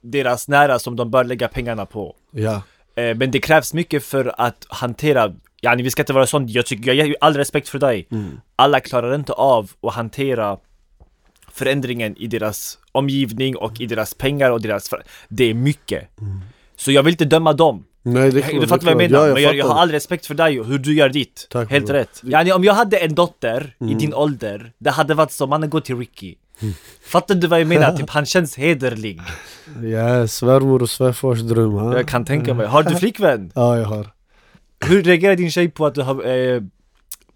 deras 0.00 0.48
nära 0.48 0.78
som 0.78 0.96
de 0.96 1.10
bör 1.10 1.24
lägga 1.24 1.48
pengarna 1.48 1.86
på. 1.86 2.16
Ja. 2.30 2.62
Eh, 2.94 3.16
Men 3.16 3.30
det 3.30 3.40
krävs 3.40 3.74
mycket 3.74 4.04
för 4.04 4.34
att 4.40 4.66
hantera 4.68 5.32
Yani 5.62 5.82
vi 5.82 5.90
ska 5.90 6.02
inte 6.02 6.12
vara 6.12 6.26
sån, 6.26 6.48
jag 6.48 6.66
tycker, 6.66 6.92
jag 6.92 7.06
ju 7.06 7.14
all 7.20 7.34
respekt 7.34 7.68
för 7.68 7.78
dig. 7.78 8.08
Alla 8.56 8.80
klarar 8.80 9.14
inte 9.14 9.32
av 9.32 9.70
att 9.82 9.94
hantera 9.94 10.58
förändringen 11.52 12.16
i 12.16 12.26
deras 12.26 12.78
omgivning 12.92 13.56
och 13.56 13.80
i 13.80 13.86
deras 13.86 14.14
pengar 14.14 14.50
och 14.50 14.60
deras 14.60 14.90
Det 15.28 15.44
är 15.44 15.54
mycket. 15.54 16.08
Så 16.76 16.92
jag 16.92 17.02
vill 17.02 17.14
inte 17.14 17.24
döma 17.24 17.52
dem 17.52 17.84
Nej 18.12 18.30
det 18.30 18.40
är 18.40 18.52
Du 18.52 18.66
klart, 18.66 18.68
fattar 18.68 18.86
det 18.86 18.90
är 18.90 18.94
vad 18.94 19.04
jag 19.04 19.10
menar? 19.10 19.26
Ja, 19.28 19.34
men 19.34 19.42
jag, 19.42 19.54
jag 19.54 19.64
har 19.64 19.68
fattar. 19.70 19.82
all 19.82 19.90
respekt 19.90 20.26
för 20.26 20.34
dig 20.34 20.60
och 20.60 20.66
hur 20.66 20.78
du 20.78 20.94
gör 20.94 21.08
ditt 21.08 21.46
Tack, 21.50 21.70
Helt 21.70 21.90
rätt 21.90 22.22
yani, 22.24 22.52
Om 22.52 22.64
jag 22.64 22.74
hade 22.74 22.96
en 22.96 23.14
dotter 23.14 23.74
i 23.90 23.94
din 23.94 24.14
ålder 24.14 24.72
Det 24.78 24.90
hade 24.90 25.14
varit 25.14 25.32
som, 25.32 25.50
mannen 25.50 25.70
gå 25.70 25.80
till 25.80 25.96
Ricky 25.98 26.34
Fattar 27.02 27.34
du 27.34 27.46
vad 27.46 27.60
jag 27.60 27.68
menar? 27.68 27.96
Typ 27.96 28.10
han 28.10 28.26
känns 28.26 28.56
hederlig 28.56 29.20
Ja, 29.82 30.28
svärmor 30.28 30.82
och 30.82 30.90
svärfars 30.90 31.40
dröm. 31.40 31.72
Ha? 31.72 31.96
Jag 31.96 32.08
kan 32.08 32.24
tänka 32.24 32.54
mig, 32.54 32.66
har 32.66 32.82
du 32.82 32.94
flickvän? 32.96 33.52
Ja 33.54 33.76
jag 33.78 33.84
har. 33.84 34.06
Hur 34.86 35.02
reagerar 35.02 35.36
din 35.36 35.50
tjej 35.50 35.68
på 35.68 35.86
att 35.86 35.94
du 35.94 36.02
har, 36.02 36.26
eh, 36.26 36.62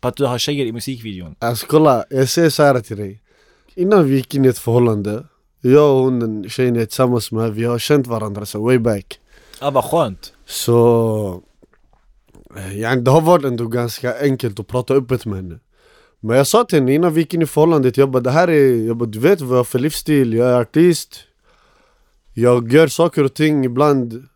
på 0.01 0.09
att 0.09 0.17
du 0.17 0.25
har 0.25 0.39
tjejer 0.39 0.67
i 0.67 0.73
musikvideon? 0.73 1.35
Alltså 1.39 1.67
kolla, 1.67 2.05
jag 2.11 2.29
säger 2.29 2.51
så 2.51 2.63
här 2.63 2.81
till 2.81 2.97
dig. 2.97 3.21
Innan 3.75 4.05
vi 4.05 4.15
gick 4.17 4.35
in 4.35 4.45
i 4.45 4.49
ett 4.49 4.59
förhållande, 4.59 5.25
jag 5.61 5.97
och 5.97 6.03
hon, 6.05 6.21
den 6.21 6.51
tjejen 6.51 6.75
jag 6.75 6.83
är 6.83 6.87
tillsammans 6.87 7.33
med, 7.33 7.55
vi 7.55 7.65
har 7.65 7.79
känt 7.79 8.07
varandra 8.07 8.47
så 8.47 8.65
way 8.65 8.79
back. 8.79 9.19
Ja 9.61 9.71
vad 9.71 9.85
skönt 9.85 10.33
så... 10.53 11.43
Eh, 12.57 12.81
ja, 12.81 12.97
det 12.97 13.11
har 13.11 13.21
varit 13.21 13.45
ändå 13.45 13.67
ganska 13.67 14.21
enkelt 14.21 14.61
att 14.61 14.67
prata 14.67 14.95
öppet 14.95 15.27
med 15.27 15.37
henne. 15.37 15.59
Men 16.21 16.37
jag 16.37 16.47
sa 16.47 16.65
till 16.65 16.79
henne 16.79 16.95
innan 16.95 17.15
vi 17.15 17.21
gick 17.21 17.35
in 17.35 17.43
i 17.43 17.47
förhållandet, 17.47 17.97
jag 17.97 18.11
bara 18.11 18.23
det 18.23 18.31
här 18.31 18.49
är, 18.49 18.87
jag 18.87 18.97
bara, 18.97 19.09
du 19.09 19.19
vet 19.19 19.41
vad 19.41 19.51
jag 19.51 19.57
har 19.57 19.65
för 19.65 19.79
livsstil, 19.79 20.35
jag 20.35 20.49
är 20.49 20.61
artist. 20.61 21.21
Jag 22.35 22.73
gör 22.73 22.87
saker 22.87 23.25
och 23.25 23.35
ting 23.35 23.65
ibland 23.65 24.29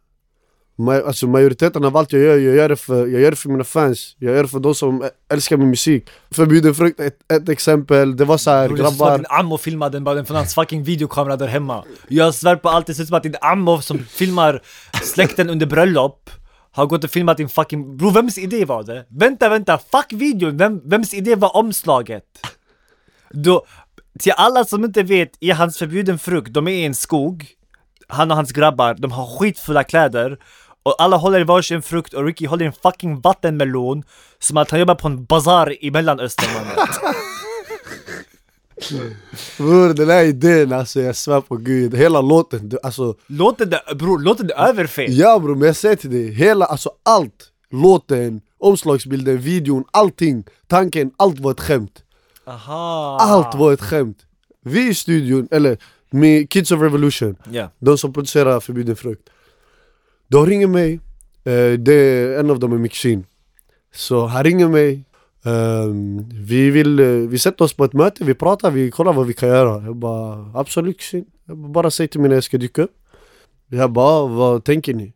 ma- 0.79 1.07
Alltså 1.07 1.27
majoriteten 1.27 1.85
av 1.85 1.97
allt 1.97 2.13
jag 2.13 2.23
gör, 2.23 2.37
jag 2.37 2.57
gör, 2.57 2.69
det 2.69 2.77
för, 2.77 3.07
jag 3.07 3.21
gör 3.21 3.31
det 3.31 3.37
för 3.37 3.49
mina 3.49 3.65
fans. 3.65 4.17
Jag 4.19 4.35
gör 4.35 4.43
det 4.43 4.49
för 4.49 4.59
de 4.59 4.75
som 4.75 5.09
älskar 5.31 5.57
min 5.57 5.71
musik. 5.71 6.09
Förbjuden 6.31 6.75
frukt, 6.75 7.01
ett, 7.01 7.33
ett 7.33 7.49
exempel, 7.49 8.17
det 8.17 8.25
var 8.25 8.39
så 8.39 8.51
här 8.51 8.69
Bror, 8.69 8.77
det 8.77 8.83
ser 8.83 8.91
ut 8.91 8.97
som 8.97 9.07
att 9.07 9.09
grabbar. 9.09 9.19
din 9.19 9.27
ammo 9.31 9.59
filmade 9.59 9.97
den 9.97 10.05
bara 10.05 10.25
från 10.25 10.37
hans 10.37 10.55
fucking 10.55 10.83
videokamera 10.83 11.37
där 11.37 11.47
hemma. 11.47 11.85
Jag 12.09 12.35
svär 12.35 12.57
på 12.57 12.69
allt, 12.69 12.87
det 12.87 12.95
ser 12.95 13.03
ut 13.03 13.09
som 13.09 13.17
att 13.17 13.23
din 13.23 13.37
ammo 13.41 13.81
som 13.81 13.99
filmar 13.99 14.63
släkten 15.03 15.51
under 15.51 15.67
bröllop 15.67 16.31
har 16.73 16.87
gått 16.87 17.05
och 17.05 17.11
filmat 17.11 17.37
din 17.37 17.49
fucking... 17.49 17.97
Bror 17.97 18.11
vems 18.11 18.39
idé 18.39 18.65
var 18.65 18.83
det? 18.83 19.07
Vänta, 19.09 19.49
vänta, 19.49 19.79
fuck 19.79 20.13
videon! 20.13 20.57
Vem, 20.57 20.89
vems 20.89 21.15
idé 21.15 21.35
var 21.35 21.57
omslaget? 21.57 22.25
Då, 23.31 23.67
till 24.19 24.33
alla 24.37 24.65
som 24.65 24.85
inte 24.85 25.03
vet, 25.03 25.31
i 25.41 25.51
hans 25.51 25.79
förbjuden 25.79 26.19
frukt, 26.19 26.53
de 26.53 26.69
är 26.69 26.73
i 26.73 26.85
en 26.85 26.95
skog. 26.95 27.47
Han 28.09 28.31
och 28.31 28.37
hans 28.37 28.53
grabbar, 28.53 28.95
de 28.95 29.13
har 29.13 29.39
skitfulla 29.39 29.85
kläder 29.85 30.39
och 30.87 30.95
alla 31.03 31.17
håller 31.17 31.41
i 31.41 31.45
varsin 31.45 31.83
frukt 31.83 32.15
och 32.15 32.25
Ricky 32.25 32.47
håller 32.47 32.65
i 32.65 32.67
en 32.67 32.73
fucking 32.83 33.21
vattenmelon 33.21 34.03
Som 34.39 34.57
att 34.57 34.71
han 34.71 34.81
jobbar 34.81 34.95
på 34.95 35.09
en 35.09 35.25
bazar 35.25 35.85
i 35.85 35.91
mellanöstern 35.91 36.49
Bror 39.59 39.95
den 39.95 40.11
här 40.11 40.25
idén 40.25 40.73
alltså 40.73 41.01
jag 41.01 41.17
svär 41.17 41.41
på 41.41 41.57
gud, 41.57 41.95
hela 41.95 42.21
låten, 42.21 42.69
det- 42.69 42.79
alltså 42.83 43.15
Låter 43.27 43.67
det, 43.67 43.83
bror, 43.97 44.19
låter 44.19 44.45
det 44.45 44.55
överfet? 44.55 45.11
Ja 45.11 45.39
bror 45.39 45.55
men 45.55 45.67
jag 45.67 45.77
säger 45.77 45.97
till 45.97 46.11
dig, 46.11 46.31
hela, 46.33 46.65
alltså 46.65 46.91
allt 47.03 47.53
Låten, 47.71 48.41
omslagsbilden, 48.59 49.39
videon, 49.39 49.85
allting 49.91 50.45
Tanken, 50.67 51.11
allt 51.17 51.41
var 51.41 51.51
ett 51.51 51.61
skämt 51.61 52.03
Aha! 52.47 53.19
Allt 53.21 53.55
var 53.55 53.73
ett 53.73 53.83
skämt 53.83 54.19
Vi 54.65 54.89
i 54.89 54.95
studion, 54.95 55.49
eller 55.51 55.79
med 56.11 56.51
Kids 56.51 56.71
of 56.73 56.81
Revolution 56.81 57.37
Ja. 57.51 57.71
De 57.79 57.99
som 57.99 58.13
producerar 58.13 58.61
Förbjuden 58.61 58.97
Frukt 58.97 59.29
De 60.29 60.47
ringer 60.47 60.67
mig. 60.67 61.01
Eh, 61.45 61.73
det 61.79 61.93
är, 61.95 62.39
En 62.41 62.51
av 62.51 62.59
dem 62.59 62.73
är 62.73 62.79
Mixin. 62.79 63.25
Så 63.95 64.27
han 64.27 64.45
ringer 64.45 64.69
mig. 64.69 65.05
Ehm, 65.45 66.29
Vi 66.33 66.71
vill, 66.71 67.01
eh, 67.01 67.07
vi 67.07 67.39
sätter 67.39 67.65
oss 67.65 67.73
på 67.75 67.85
ett 67.85 67.93
möte, 67.93 68.25
vi 68.25 68.35
pratar, 68.35 68.71
vi 68.71 68.91
kollar 68.91 69.13
vad 69.13 69.27
vi 69.27 69.33
kan 69.35 69.49
göra. 69.49 69.85
Jag 69.85 69.97
bara 69.97 70.51
absolut 70.61 70.97
Mixin 70.97 71.25
Jag 71.47 71.57
bara, 71.59 71.69
bara 71.73 71.91
säg 71.91 72.09
till 72.09 72.21
mig 72.21 72.29
när 72.29 72.37
jag 72.37 72.45
ska 72.45 72.59
dyka 72.59 72.83
upp. 72.83 72.93
Jag 73.71 73.93
bara, 73.93 74.27
vad 74.27 74.65
tänker 74.65 74.95
ni? 74.95 75.13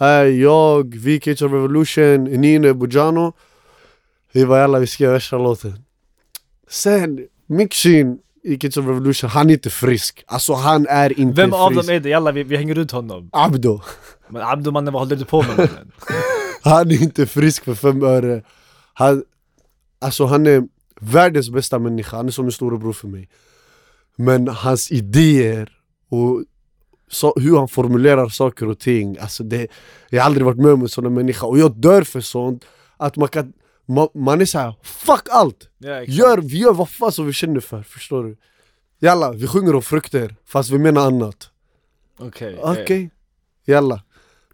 Äh, 0.00 0.06
jag, 0.28 0.94
vi 0.96 1.20
of 1.42 1.52
Revolution, 1.52 2.24
Nine, 2.24 2.78
Bojano 2.78 3.32
Vi 4.32 4.44
bara 4.46 4.64
alla 4.64 4.78
vi 4.78 4.86
ska 4.86 5.04
göra 5.04 5.14
värsta 5.14 5.38
låten. 5.38 5.72
Sen, 6.68 7.26
Mixin 7.46 8.18
i 8.44 8.56
Kids 8.58 8.76
of 8.76 8.86
Revolution, 8.86 9.30
han 9.30 9.50
är 9.50 9.54
inte 9.54 9.70
frisk. 9.70 10.24
Alltså 10.26 10.52
han 10.54 10.86
är 10.86 11.20
inte 11.20 11.36
Vem 11.42 11.52
av 11.54 11.68
frisk. 11.70 11.86
dem 11.86 11.96
är 11.96 12.00
det? 12.00 12.08
Jalla 12.08 12.32
vi, 12.32 12.42
vi 12.42 12.56
hänger 12.56 12.78
ut 12.78 12.90
honom. 12.90 13.28
Abdo 13.32 13.80
Men 14.30 14.42
Abdo 14.42 14.70
mannen 14.70 14.92
vad 14.92 15.02
håller 15.02 15.16
du 15.16 15.24
på 15.24 15.42
med? 15.42 15.68
Han 16.62 16.90
är 16.90 17.02
inte 17.02 17.26
frisk 17.26 17.64
för 17.64 17.74
fem 17.74 18.02
öre 18.02 18.42
han, 18.94 19.24
Alltså 19.98 20.24
han 20.24 20.46
är 20.46 20.62
världens 21.00 21.50
bästa 21.50 21.78
människa, 21.78 22.16
han 22.16 22.26
är 22.26 22.30
som 22.30 22.44
en 22.44 22.52
storebror 22.52 22.92
för 22.92 23.08
mig 23.08 23.28
Men 24.16 24.48
hans 24.48 24.92
idéer 24.92 25.72
och 26.08 26.44
så, 27.08 27.34
hur 27.36 27.58
han 27.58 27.68
formulerar 27.68 28.28
saker 28.28 28.68
och 28.68 28.78
ting 28.78 29.18
Alltså 29.18 29.44
det, 29.44 29.66
jag 30.10 30.20
har 30.20 30.26
aldrig 30.26 30.46
varit 30.46 30.58
med 30.58 30.72
om 30.72 30.82
en 30.82 30.88
sån 30.88 31.14
människa 31.14 31.46
och 31.46 31.58
jag 31.58 31.76
dör 31.76 32.02
för 32.02 32.20
sånt 32.20 32.64
Att 32.96 33.16
man 33.16 33.28
kan, 33.28 33.52
man, 34.14 34.40
är 34.40 34.44
såhär, 34.44 34.74
fuck 34.82 35.26
allt! 35.30 35.68
Ja. 35.78 36.02
Gör, 36.02 36.38
vi 36.38 36.58
gör 36.58 36.72
vad 36.72 36.88
fan 36.88 37.12
som 37.12 37.26
vi 37.26 37.32
känner 37.32 37.60
för, 37.60 37.82
förstår 37.82 38.24
du? 38.24 38.36
Jalla, 38.98 39.32
vi 39.32 39.46
sjunger 39.46 39.74
om 39.74 39.82
frukter 39.82 40.36
fast 40.46 40.70
vi 40.70 40.78
menar 40.78 41.06
annat 41.06 41.50
Okej 42.18 42.58
Okej, 42.62 43.10
jalla 43.64 44.02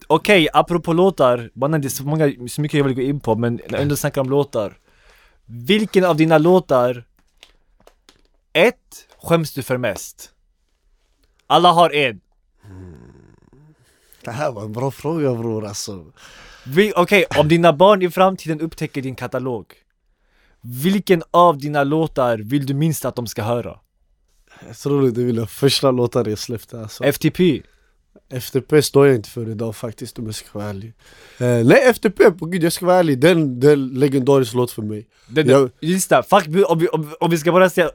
Okej, 0.07 0.47
apropå 0.53 0.93
låtar, 0.93 1.49
mannen 1.53 1.81
det 1.81 1.87
är 1.87 1.89
så, 1.89 2.03
många, 2.03 2.33
så 2.49 2.61
mycket 2.61 2.77
jag 2.77 2.85
vill 2.85 2.95
gå 2.95 3.01
in 3.01 3.19
på 3.19 3.35
men 3.35 3.55
när 3.55 3.63
jag 3.71 3.81
ändå 3.81 3.95
snackar 3.95 4.21
om 4.21 4.29
låtar 4.29 4.77
Vilken 5.45 6.05
av 6.05 6.15
dina 6.15 6.37
låtar 6.37 7.03
Ett, 8.53 9.07
skäms 9.23 9.53
du 9.53 9.63
för 9.63 9.77
mest? 9.77 10.31
Alla 11.47 11.71
har 11.71 11.95
en 11.95 12.21
Det 14.21 14.31
här 14.31 14.51
var 14.51 14.63
en 14.63 14.73
bra 14.73 14.91
fråga 14.91 15.35
bror 15.35 15.65
alltså 15.65 16.05
Okej, 16.95 17.25
om 17.39 17.47
dina 17.47 17.73
barn 17.73 18.01
i 18.01 18.09
framtiden 18.09 18.61
upptäcker 18.61 19.01
din 19.01 19.15
katalog 19.15 19.65
Vilken 20.61 21.23
av 21.31 21.57
dina 21.57 21.83
låtar 21.83 22.37
vill 22.37 22.65
du 22.65 22.73
minst 22.73 23.05
att 23.05 23.15
de 23.15 23.27
ska 23.27 23.43
höra? 23.43 23.79
Jag 24.67 24.77
tror 24.77 25.11
det 25.11 25.21
är 25.21 25.25
mina 25.25 25.47
första 25.47 25.91
låtar 25.91 26.29
jag 26.29 26.39
släppte 26.39 26.81
alltså. 26.81 27.03
FTP? 27.03 27.61
FTP 28.29 28.81
står 28.81 29.07
jag 29.07 29.15
inte 29.15 29.29
för 29.29 29.49
idag 29.49 29.75
faktiskt 29.75 30.19
om 30.19 30.25
jag 30.25 30.35
ska 30.35 30.59
vara 30.59 30.69
ärlig 30.69 30.93
eh, 31.39 31.47
Nej 31.65 31.89
FTP, 31.89 32.31
på 32.31 32.45
gud 32.45 32.63
jag 32.63 32.73
ska 32.73 32.85
vara 32.85 32.97
ärlig, 32.97 33.19
den, 33.19 33.59
den 33.59 33.87
legendarisk 33.89 34.53
låt 34.53 34.71
för 34.71 34.81
mig 34.81 35.07
Den, 35.27 35.47
Jag- 35.49 35.69
Just 35.79 36.09
det, 36.09 36.23
fuck, 36.29 36.47
om 36.67 36.79
vi, 36.79 36.87
om, 36.87 37.13
om 37.19 37.31
vi 37.31 37.37
ska 37.37 37.51
bara 37.51 37.69
säga 37.69 37.89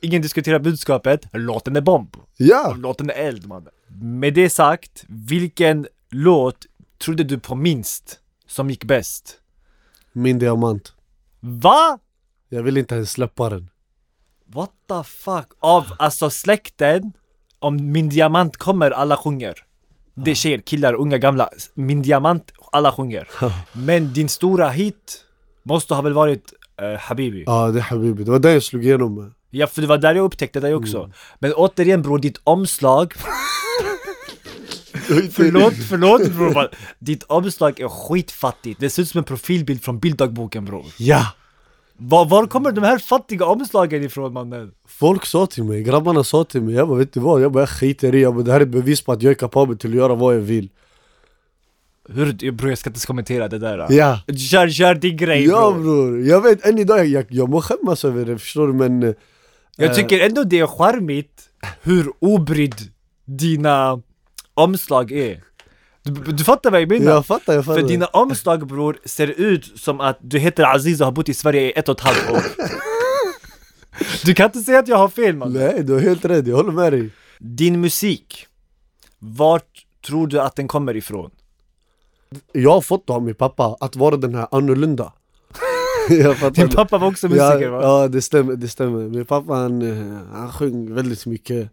Ingen 0.00 0.22
diskuterar 0.22 0.58
budskapet, 0.58 1.20
låten 1.32 1.76
är 1.76 1.80
bomb 1.80 2.16
Ja! 2.36 2.74
Låten 2.78 3.10
är 3.10 3.14
eld 3.14 3.46
man 3.46 3.66
Med 4.02 4.34
det 4.34 4.50
sagt, 4.50 5.04
vilken 5.08 5.86
låt 6.10 6.66
trodde 6.98 7.24
du 7.24 7.38
på 7.38 7.54
minst 7.54 8.18
som 8.46 8.70
gick 8.70 8.84
bäst? 8.84 9.38
Min 10.12 10.38
diamant 10.38 10.92
Va? 11.40 11.98
Jag 12.48 12.62
vill 12.62 12.76
inte 12.76 12.94
ens 12.94 13.10
släppa 13.10 13.48
den 13.50 13.70
What 14.46 14.70
the 14.88 15.02
fuck? 15.04 15.46
Av 15.60 15.84
alltså 15.98 16.30
släkten, 16.30 17.12
om 17.58 17.92
min 17.92 18.08
diamant 18.08 18.56
kommer, 18.56 18.90
alla 18.90 19.16
sjunger 19.16 19.54
Det 20.24 20.30
är 20.30 20.34
tjejer, 20.34 20.58
killar, 20.58 20.94
unga, 20.94 21.18
gamla. 21.18 21.50
Min 21.74 22.02
diamant, 22.02 22.52
alla 22.72 22.92
sjunger. 22.92 23.28
Men 23.72 24.12
din 24.12 24.28
stora 24.28 24.68
hit 24.68 25.24
måste 25.62 25.94
ha 25.94 26.02
väl 26.02 26.12
varit 26.12 26.52
eh, 26.82 27.00
Habibi? 27.00 27.44
Ja 27.46 27.70
det 27.70 27.78
är 27.78 27.82
Habibi, 27.82 28.24
det 28.24 28.30
var 28.30 28.38
den 28.38 28.52
jag 28.52 28.62
slog 28.62 28.84
igenom. 28.84 29.14
Med 29.14 29.32
Ja 29.50 29.66
för 29.66 29.80
det 29.80 29.86
var 29.86 29.98
där 29.98 30.14
jag 30.14 30.24
upptäckte 30.24 30.60
dig 30.60 30.74
också. 30.74 31.10
Men 31.38 31.52
återigen 31.52 32.02
bror, 32.02 32.18
ditt 32.18 32.40
omslag 32.44 33.12
Förlåt, 35.32 35.74
förlåt 35.88 36.32
bror 36.32 36.70
Ditt 36.98 37.22
omslag 37.22 37.80
är 37.80 37.88
skitfattigt. 37.88 38.80
Det 38.80 38.90
ser 38.90 39.02
ut 39.02 39.08
som 39.08 39.18
en 39.18 39.24
profilbild 39.24 39.82
från 39.82 39.98
bilddagboken 39.98 40.64
bror. 40.64 40.84
Ja! 40.98 41.26
Var, 41.98 42.24
var 42.24 42.46
kommer 42.46 42.72
de 42.72 42.80
här 42.84 42.98
fattiga 42.98 43.44
omslagen 43.46 44.04
ifrån 44.04 44.32
mannen? 44.32 44.72
Folk 44.88 45.26
sa 45.26 45.46
till 45.46 45.64
mig, 45.64 45.82
grabbarna 45.82 46.24
sa 46.24 46.44
till 46.44 46.62
mig, 46.62 46.74
jag 46.74 46.88
bara 46.88 46.98
vet 46.98 47.12
du 47.12 47.20
vad? 47.20 47.40
Jag 47.42 47.52
bara 47.52 47.60
jag 47.60 47.68
skiter 47.68 48.14
i, 48.14 48.22
jag 48.22 48.34
bara, 48.34 48.44
det 48.44 48.52
här 48.52 48.60
är 48.60 48.64
bevis 48.64 49.00
på 49.02 49.12
att 49.12 49.22
jag 49.22 49.30
är 49.30 49.34
kapabel 49.34 49.78
till 49.78 49.90
att 49.90 49.96
göra 49.96 50.14
vad 50.14 50.34
jag 50.34 50.40
vill 50.40 50.68
Hur, 52.08 52.52
bror 52.52 52.70
jag 52.70 52.78
ska 52.78 52.90
inte 52.90 52.96
ens 52.96 53.06
kommentera 53.06 53.48
det 53.48 53.58
där. 53.58 53.86
Ja 53.92 54.20
Kör, 54.50 54.68
kör 54.68 54.94
din 54.94 55.16
grej 55.16 55.44
Ja 55.44 55.70
bror. 55.72 55.82
bror, 55.82 56.26
jag 56.26 56.40
vet 56.40 56.66
än 56.66 56.78
idag, 56.78 57.06
jag, 57.06 57.24
jag 57.28 57.48
må 57.48 57.60
skämmas 57.62 58.04
över 58.04 58.24
det 58.24 58.38
förstår 58.38 58.66
du 58.66 58.72
men 58.72 59.02
eh, 59.02 59.14
Jag 59.76 59.94
tycker 59.94 60.20
ändå 60.20 60.44
det 60.44 60.58
är 60.58 60.66
charmigt 60.66 61.42
hur 61.82 62.12
obrydd 62.18 62.74
dina 63.24 64.02
omslag 64.54 65.12
är. 65.12 65.42
Du, 66.06 66.32
du 66.32 66.44
fattar 66.44 66.70
vad 66.70 66.80
jag 66.80 66.88
menar? 66.88 67.12
Jag 67.12 67.26
fattar, 67.26 67.54
jag 67.54 67.64
fattar 67.64 67.80
För 67.80 67.88
dina 67.88 68.06
omslag 68.06 68.66
bror 68.66 68.98
ser 69.04 69.26
ut 69.26 69.80
som 69.80 70.00
att 70.00 70.18
du 70.20 70.38
heter 70.38 70.64
Aziz 70.64 71.00
och 71.00 71.04
har 71.04 71.12
bott 71.12 71.28
i 71.28 71.34
Sverige 71.34 71.60
i 71.60 71.72
ett 71.72 71.88
och 71.88 71.98
ett 71.98 72.00
halvt 72.00 72.30
år. 72.30 72.42
du 74.24 74.34
kan 74.34 74.46
inte 74.46 74.58
säga 74.58 74.78
att 74.78 74.88
jag 74.88 74.96
har 74.96 75.08
fel 75.08 75.36
man. 75.36 75.52
Nej 75.52 75.82
du 75.82 75.92
har 75.92 76.00
helt 76.00 76.24
rätt, 76.24 76.46
jag 76.46 76.56
håller 76.56 76.72
med 76.72 76.92
dig 76.92 77.10
Din 77.38 77.80
musik, 77.80 78.46
vart 79.18 79.86
tror 80.06 80.26
du 80.26 80.40
att 80.40 80.56
den 80.56 80.68
kommer 80.68 80.96
ifrån? 80.96 81.30
Jag 82.52 82.72
har 82.72 82.80
fått 82.80 83.10
av 83.10 83.22
min 83.22 83.34
pappa 83.34 83.76
att 83.80 83.96
vara 83.96 84.16
den 84.16 84.34
här 84.34 84.46
annorlunda 84.50 85.12
jag 86.08 86.36
fattar 86.36 86.54
Din 86.54 86.68
pappa 86.68 86.98
var 86.98 87.08
också 87.08 87.28
musiker 87.28 87.60
ja, 87.60 87.70
va? 87.70 87.82
Ja 87.82 88.08
det 88.08 88.22
stämmer, 88.22 88.56
det 88.56 88.68
stämmer 88.68 89.08
Min 89.08 89.24
pappa 89.24 89.54
han, 89.54 89.82
eh, 89.82 90.18
han 90.32 90.52
sjöng 90.52 90.94
väldigt 90.94 91.26
mycket 91.26 91.70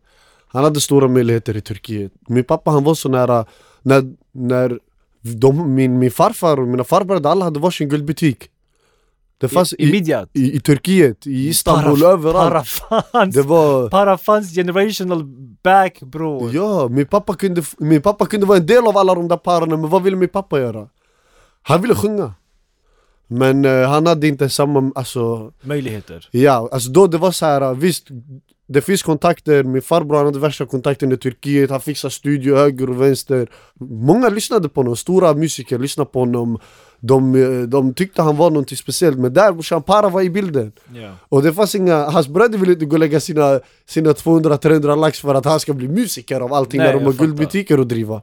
Han 0.53 0.63
hade 0.63 0.81
stora 0.81 1.07
möjligheter 1.07 1.57
i 1.57 1.62
Turkiet 1.62 2.12
Min 2.27 2.43
pappa 2.43 2.72
han 2.72 2.83
var 2.83 2.95
så 2.95 3.10
nära 3.10 3.45
När, 3.81 4.03
när 4.31 4.79
de, 5.22 5.75
min, 5.75 6.00
min 6.00 6.12
farfar 6.12 6.60
och 6.60 6.67
mina 6.67 6.83
farbröder 6.83 7.29
alla 7.29 7.45
hade 7.45 7.60
varsin 7.60 7.89
guldbutik 7.89 8.50
Det 9.38 9.48
fanns 9.48 9.74
I, 9.74 9.83
i 9.83 10.25
i, 10.33 10.55
i 10.55 10.60
Turkiet, 10.60 11.27
i 11.27 11.48
Istanbul, 11.48 12.00
Para- 12.00 12.12
överallt 12.12 12.81
Parafans! 12.89 13.36
Det 13.36 13.41
var 13.41 13.89
Parafans 13.89 14.55
generational 14.55 15.24
back 15.63 16.00
bror! 16.00 16.51
Ja, 16.55 16.88
min 16.88 17.05
pappa, 17.05 17.33
kunde, 17.36 17.63
min 17.77 18.01
pappa 18.01 18.25
kunde 18.25 18.45
vara 18.45 18.57
en 18.57 18.65
del 18.65 18.88
av 18.88 18.98
alla 18.98 19.15
de 19.15 19.27
där 19.27 19.38
parerna, 19.38 19.77
men 19.77 19.89
vad 19.89 20.03
ville 20.03 20.15
min 20.17 20.29
pappa 20.29 20.60
göra? 20.60 20.88
Han 21.62 21.81
ville 21.81 21.95
sjunga 21.95 22.33
Men 23.27 23.65
eh, 23.65 23.89
han 23.89 24.07
hade 24.07 24.27
inte 24.27 24.50
samma, 24.50 24.91
alltså 24.95 25.51
Möjligheter. 25.62 26.27
Ja, 26.31 26.69
alltså 26.72 26.89
då 26.89 27.07
det 27.07 27.17
var 27.17 27.31
så 27.31 27.45
här, 27.45 27.74
visst 27.74 28.07
Det 28.67 28.82
finns 28.82 29.03
kontakter, 29.03 29.63
min 29.63 29.82
farbror 29.82 30.17
han 30.17 30.25
hade 30.25 30.39
värsta 30.39 30.65
kontakten 30.65 31.12
i 31.12 31.17
Turkiet, 31.17 31.70
han 31.70 31.82
fixade 31.82 32.12
studio 32.12 32.55
höger 32.55 32.89
och 32.89 33.01
vänster. 33.01 33.48
Många 33.79 34.29
lyssnade 34.29 34.70
på 34.70 34.79
honom, 34.79 34.96
stora 34.96 35.34
musiker 35.34 35.79
lyssnade 35.79 36.10
på 36.10 36.20
honom. 36.20 36.60
De, 37.00 37.70
de 37.70 37.93
tyckte 37.93 38.22
han 38.22 38.38
var 38.38 38.50
någonting 38.50 38.77
speciellt, 38.77 39.20
men 39.20 39.34
där 39.34 39.51
brorsan, 39.51 39.84
Para 39.84 40.10
var 40.10 40.22
i 40.22 40.29
bilden. 40.29 40.72
Ja. 40.96 41.12
och 41.29 41.43
det 41.43 41.53
fanns 41.53 41.75
inga, 41.75 42.10
hans 42.10 42.27
bröder 42.27 42.58
ville 42.58 42.74
inte 42.74 42.86
gå 42.86 42.96
och 42.96 43.00
lägga 43.00 43.20
sina, 43.20 43.60
sina 43.86 44.12
200-300 44.12 44.96
lax 44.96 45.20
för 45.20 45.36
att 45.36 45.46
han 45.46 45.60
ska 45.60 45.74
bli 45.74 45.88
musiker 45.88 46.41
av 46.41 46.53
allting 46.53 46.77
Nej, 46.77 46.88
när 46.88 47.00
de 47.00 47.05
har 47.05 47.13
guldbutiker 47.13 47.77
att 47.77 47.89
driva. 47.89 48.22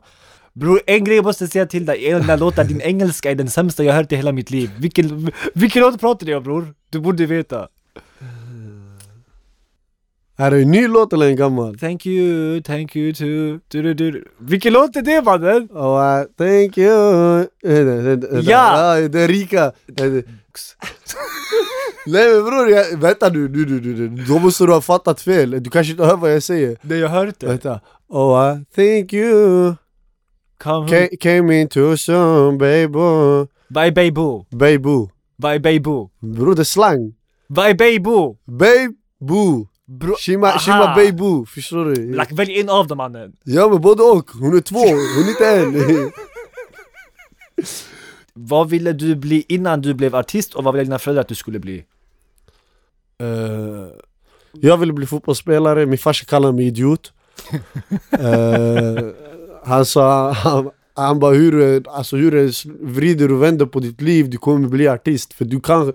Bror, 0.52 0.80
en 0.86 1.04
grej 1.04 1.16
jag 1.16 1.24
måste 1.24 1.48
säga 1.48 1.66
till 1.66 1.86
dig, 1.86 2.04
i 2.06 2.10
den 2.10 2.38
låten, 2.38 2.68
din 2.68 2.80
engelska 2.84 3.30
är 3.30 3.34
den 3.34 3.50
sämsta 3.50 3.84
jag 3.84 3.94
hört 3.94 4.12
i 4.12 4.16
hela 4.16 4.32
mitt 4.32 4.50
liv. 4.50 4.70
Vilken, 4.78 5.32
vilken 5.54 5.82
låt 5.82 6.00
pratar 6.00 6.26
du 6.26 6.34
om 6.34 6.42
bror? 6.42 6.74
Du 6.90 7.00
borde 7.00 7.26
veta. 7.26 7.68
Är 10.40 10.50
det 10.50 10.62
en 10.62 10.70
ny 10.70 10.88
låt 10.88 11.12
eller 11.12 11.26
en 11.26 11.36
gammal? 11.36 11.78
Thank 11.78 12.06
you, 12.06 12.62
thank 12.62 12.96
you 12.96 13.12
to... 13.14 13.24
Du, 13.68 13.82
du, 13.82 13.94
du. 13.94 14.24
Vilken 14.38 14.72
låt 14.72 14.96
är 14.96 15.02
det 15.02 15.22
mannen? 15.22 15.68
Oh, 15.72 16.22
I 16.22 16.24
thank 16.38 16.78
you. 16.78 17.46
Ja! 18.42 18.98
ja 18.98 19.08
Det 19.08 19.20
är 19.20 19.28
rika. 19.28 19.72
Nej 22.06 22.34
men 22.34 22.44
bror, 22.44 22.68
jag, 22.70 22.96
vänta 22.96 23.28
nu, 23.28 23.48
nu, 23.48 23.66
nu, 23.66 23.80
nu, 23.80 24.08
nu, 24.08 24.24
då 24.24 24.38
måste 24.38 24.64
du 24.64 24.72
ha 24.72 24.80
fattat 24.80 25.20
fel. 25.20 25.50
Du 25.62 25.70
kanske 25.70 25.90
inte 25.90 26.04
hör 26.04 26.16
vad 26.16 26.34
jag 26.34 26.42
säger. 26.42 26.76
Nej 26.82 26.98
jag 26.98 27.08
hört 27.08 27.40
det. 27.40 27.46
Vänta. 27.46 27.80
Oh 28.08 28.54
I 28.56 28.64
thank 28.74 29.12
you. 29.12 29.74
Come 30.58 30.88
Ca- 30.88 31.16
Came 31.20 31.60
into 31.60 31.96
some 31.96 32.58
baby. 32.58 33.46
Bye 33.68 33.92
baby 33.92 34.44
Baby 34.50 35.08
Bye 35.36 35.58
baby 35.60 36.08
Bror 36.20 36.54
det 36.54 36.62
är 36.62 36.64
slang. 36.64 37.14
Bye 37.48 37.74
baby 37.74 38.36
Baby 38.46 39.66
Bro, 39.90 40.14
Shima, 40.18 40.58
shima 40.58 40.94
baby, 40.94 41.46
förstår 41.46 41.84
du? 41.84 41.94
Like, 42.18 42.34
välj 42.34 42.60
en 42.60 42.68
av 42.68 42.86
dem 42.86 42.98
mannen. 42.98 43.32
Ja 43.44 43.68
men 43.68 43.80
både 43.80 44.02
och, 44.02 44.30
hon 44.30 44.56
är 44.56 44.60
två, 44.60 44.78
hon 44.78 45.24
är 45.24 45.28
inte 45.28 45.46
en. 45.46 46.10
Vad 48.34 48.68
ville 48.70 48.92
du 48.92 49.14
bli 49.16 49.44
innan 49.48 49.80
du 49.80 49.94
blev 49.94 50.14
artist 50.14 50.54
och 50.54 50.64
vad 50.64 50.74
ville 50.74 50.84
dina 50.84 50.98
föräldrar 50.98 51.20
att 51.20 51.28
du 51.28 51.34
skulle 51.34 51.58
bli? 51.58 51.84
Eh, 53.20 53.86
Jag 54.52 54.76
ville 54.76 54.92
bli 54.92 55.06
fotbollsspelare, 55.06 55.86
min 55.86 55.98
farsa 55.98 56.24
kallade 56.24 56.52
mig 56.54 56.66
idiot. 56.66 57.12
Eh, 58.10 59.04
Han 59.64 59.84
sa, 59.86 60.30
han, 60.32 60.70
han 60.94 61.18
bara 61.18 61.34
hur, 61.34 61.88
alltså, 61.88 62.16
hur 62.16 62.50
vrider 62.86 63.32
och 63.32 63.42
vänder 63.42 63.66
på 63.66 63.80
ditt 63.80 64.00
liv, 64.00 64.30
du 64.30 64.38
kommer 64.38 64.68
bli 64.68 64.88
artist. 64.88 65.32
För 65.32 65.44
du 65.44 65.60
kan 65.60 65.92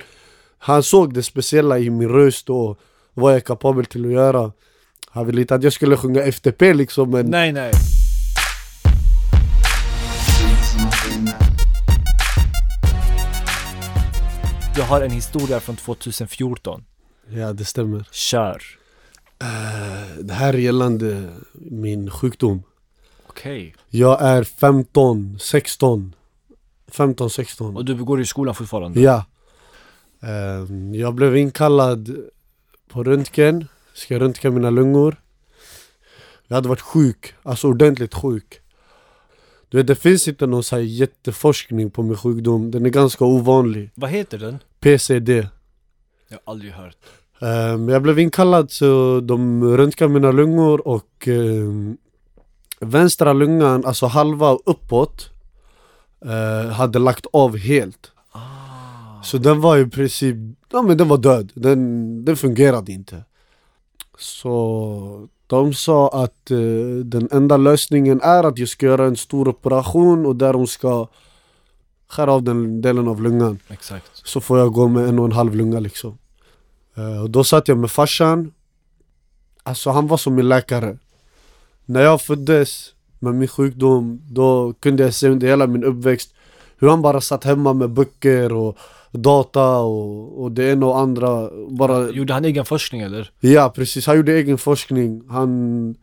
Han 0.58 0.84
såg 0.84 1.14
det 1.14 1.24
speciella 1.24 1.80
i 1.80 1.90
min 1.90 2.10
röst 2.10 2.50
och 2.50 2.80
vad 3.18 3.32
jag 3.32 3.36
är 3.38 3.42
kapabel 3.42 3.86
till 3.86 4.06
att 4.06 4.12
göra 4.12 4.52
Han 5.10 5.26
ville 5.26 5.42
inte 5.42 5.56
att 5.56 5.64
jag 5.64 5.74
skulle 5.74 5.98
sjunga 5.98 6.22
FTP 6.22 6.74
liksom 6.74 7.10
men 7.10 7.26
Nej 7.26 7.52
nej. 7.52 7.72
Du 14.76 14.82
har 14.82 15.02
en 15.02 15.12
historia 15.12 15.60
från 15.60 15.76
2014. 15.76 16.84
Ja 17.30 17.54
det 17.54 17.66
stämmer 17.66 18.08
Kör. 18.12 18.62
Det 20.22 20.34
här 20.34 20.54
är 20.54 20.58
gällande 20.58 21.30
min 21.54 22.10
sjukdom 22.12 22.64
Okej. 23.30 23.76
Jag 23.90 24.22
är 24.22 24.44
15, 24.44 25.38
16 25.40 26.16
15, 26.88 27.30
16 27.30 27.78
Och 27.78 27.86
du 27.86 27.96
går 28.04 28.22
i 28.22 28.26
skolan 28.26 28.56
fortfarande? 28.56 29.02
Ja 29.02 29.26
Ehm, 30.22 30.96
Jag 30.96 31.14
blev 31.14 31.38
inkallad 31.38 32.16
på 32.96 33.04
röntgen 33.04 33.68
Ska 33.94 34.20
röntga 34.20 34.52
mina 34.52 34.70
lungor. 34.70 35.16
Jag 36.48 36.56
hade 36.56 36.70
varit 36.70 36.82
sjuk, 36.82 37.34
alltså 37.44 37.68
ordentligt 37.68 38.14
sjuk. 38.14 38.60
Du 39.70 39.78
vet 39.78 39.88
det 39.88 39.96
finns 39.96 40.28
inte 40.28 40.48
någon 40.48 40.64
så 40.64 40.76
här 40.76 40.84
jätteforskning 40.84 41.90
på 41.90 42.04
min 42.04 42.18
sjukdom. 42.18 42.72
Den 42.72 42.86
är 42.86 42.90
ganska 42.90 43.26
ovanlig. 43.26 43.92
Vad 43.96 44.10
heter 44.10 44.38
den? 44.38 44.60
PCD 44.80 45.30
Jag 45.30 46.40
har 46.46 46.52
aldrig 46.54 46.72
hört. 46.72 46.98
Ehm, 47.40 47.90
Jag 47.90 48.02
blev 48.02 48.20
inkallad 48.20 48.72
så 48.72 49.20
de 49.20 49.64
röntgade 49.78 50.14
mina 50.14 50.32
lungor 50.32 50.88
och 50.88 51.28
ehm, 51.28 51.98
Vänstra 52.80 53.34
lungan, 53.34 53.86
alltså 53.86 54.06
halva 54.06 54.58
uppåt 54.66 55.30
eh, 56.26 56.72
Hade 56.72 57.00
lagt 57.00 57.26
av 57.34 57.58
helt 57.58 58.12
Så 59.26 59.38
den 59.38 59.62
var 59.62 59.78
i 59.78 59.86
princip, 59.86 60.36
ja 60.72 60.82
men 60.82 60.98
den 60.98 61.08
var 61.08 61.18
död, 61.18 61.52
den, 61.56 62.26
den 62.26 62.38
fungerade 62.38 62.92
inte. 62.92 63.24
Så 64.18 65.28
de 65.48 65.74
sa 65.74 66.10
att 66.10 66.52
eh, 66.52 66.58
den 67.04 67.30
enda 67.32 67.58
lösningen 67.58 68.22
är 68.22 68.44
att 68.44 68.58
jag 68.58 68.70
ska 68.70 68.86
göra 68.86 69.06
en 69.06 69.16
stor 69.16 69.48
operation 69.48 70.26
och 70.26 70.36
där 70.36 70.54
de 70.54 70.68
ska 70.68 71.08
skära 72.08 72.34
av 72.34 72.44
den 72.44 72.82
delen 72.82 73.08
av 73.08 73.22
lungan. 73.22 73.60
Exakt. 73.68 74.12
så 74.14 74.42
får 74.42 74.60
jag 74.60 74.74
gå 74.74 74.88
med 74.88 75.10
en 75.10 75.20
och 75.20 75.26
en 75.26 75.32
halv 75.32 75.56
lunga 75.56 75.80
liksom. 75.80 76.18
Eh, 76.96 77.22
Och 77.22 77.30
då 77.30 77.44
satt 77.44 77.68
jag 77.68 77.78
med 77.78 77.92
farsan. 77.92 78.52
Alltså 79.64 79.90
han 79.90 80.08
var 80.08 80.18
som 80.18 80.36
min 80.36 80.50
läkare. 80.50 80.98
När 81.86 82.02
jag 82.02 82.22
föddes 82.22 82.94
med 83.20 83.36
min 83.36 83.48
sjukdom 83.48 84.22
Då 84.30 84.74
kunde 84.80 85.04
jag 85.04 85.14
se 85.14 85.30
under 85.30 85.48
hela 85.48 85.68
min 85.68 85.84
uppväxt 85.84 86.34
Hur 86.78 86.88
han 86.90 87.02
bara 87.02 87.22
satt 87.22 87.44
hemma 87.44 87.74
med 87.74 87.90
böcker 87.90 88.54
och 88.54 88.78
data 89.18 89.78
och, 89.78 90.44
och 90.44 90.52
det 90.52 90.72
ena 90.72 90.86
och 90.86 91.00
andra 91.00 91.50
bara 91.70 92.10
Gjorde 92.10 92.34
han 92.34 92.46
egen 92.46 92.66
forskning 92.66 93.02
eller? 93.02 93.32
Ja 93.40 93.72
precis, 93.76 94.08
han 94.08 94.16
gjorde 94.16 94.34
egen 94.34 94.58
forskning 94.58 95.24
Han 95.30 95.96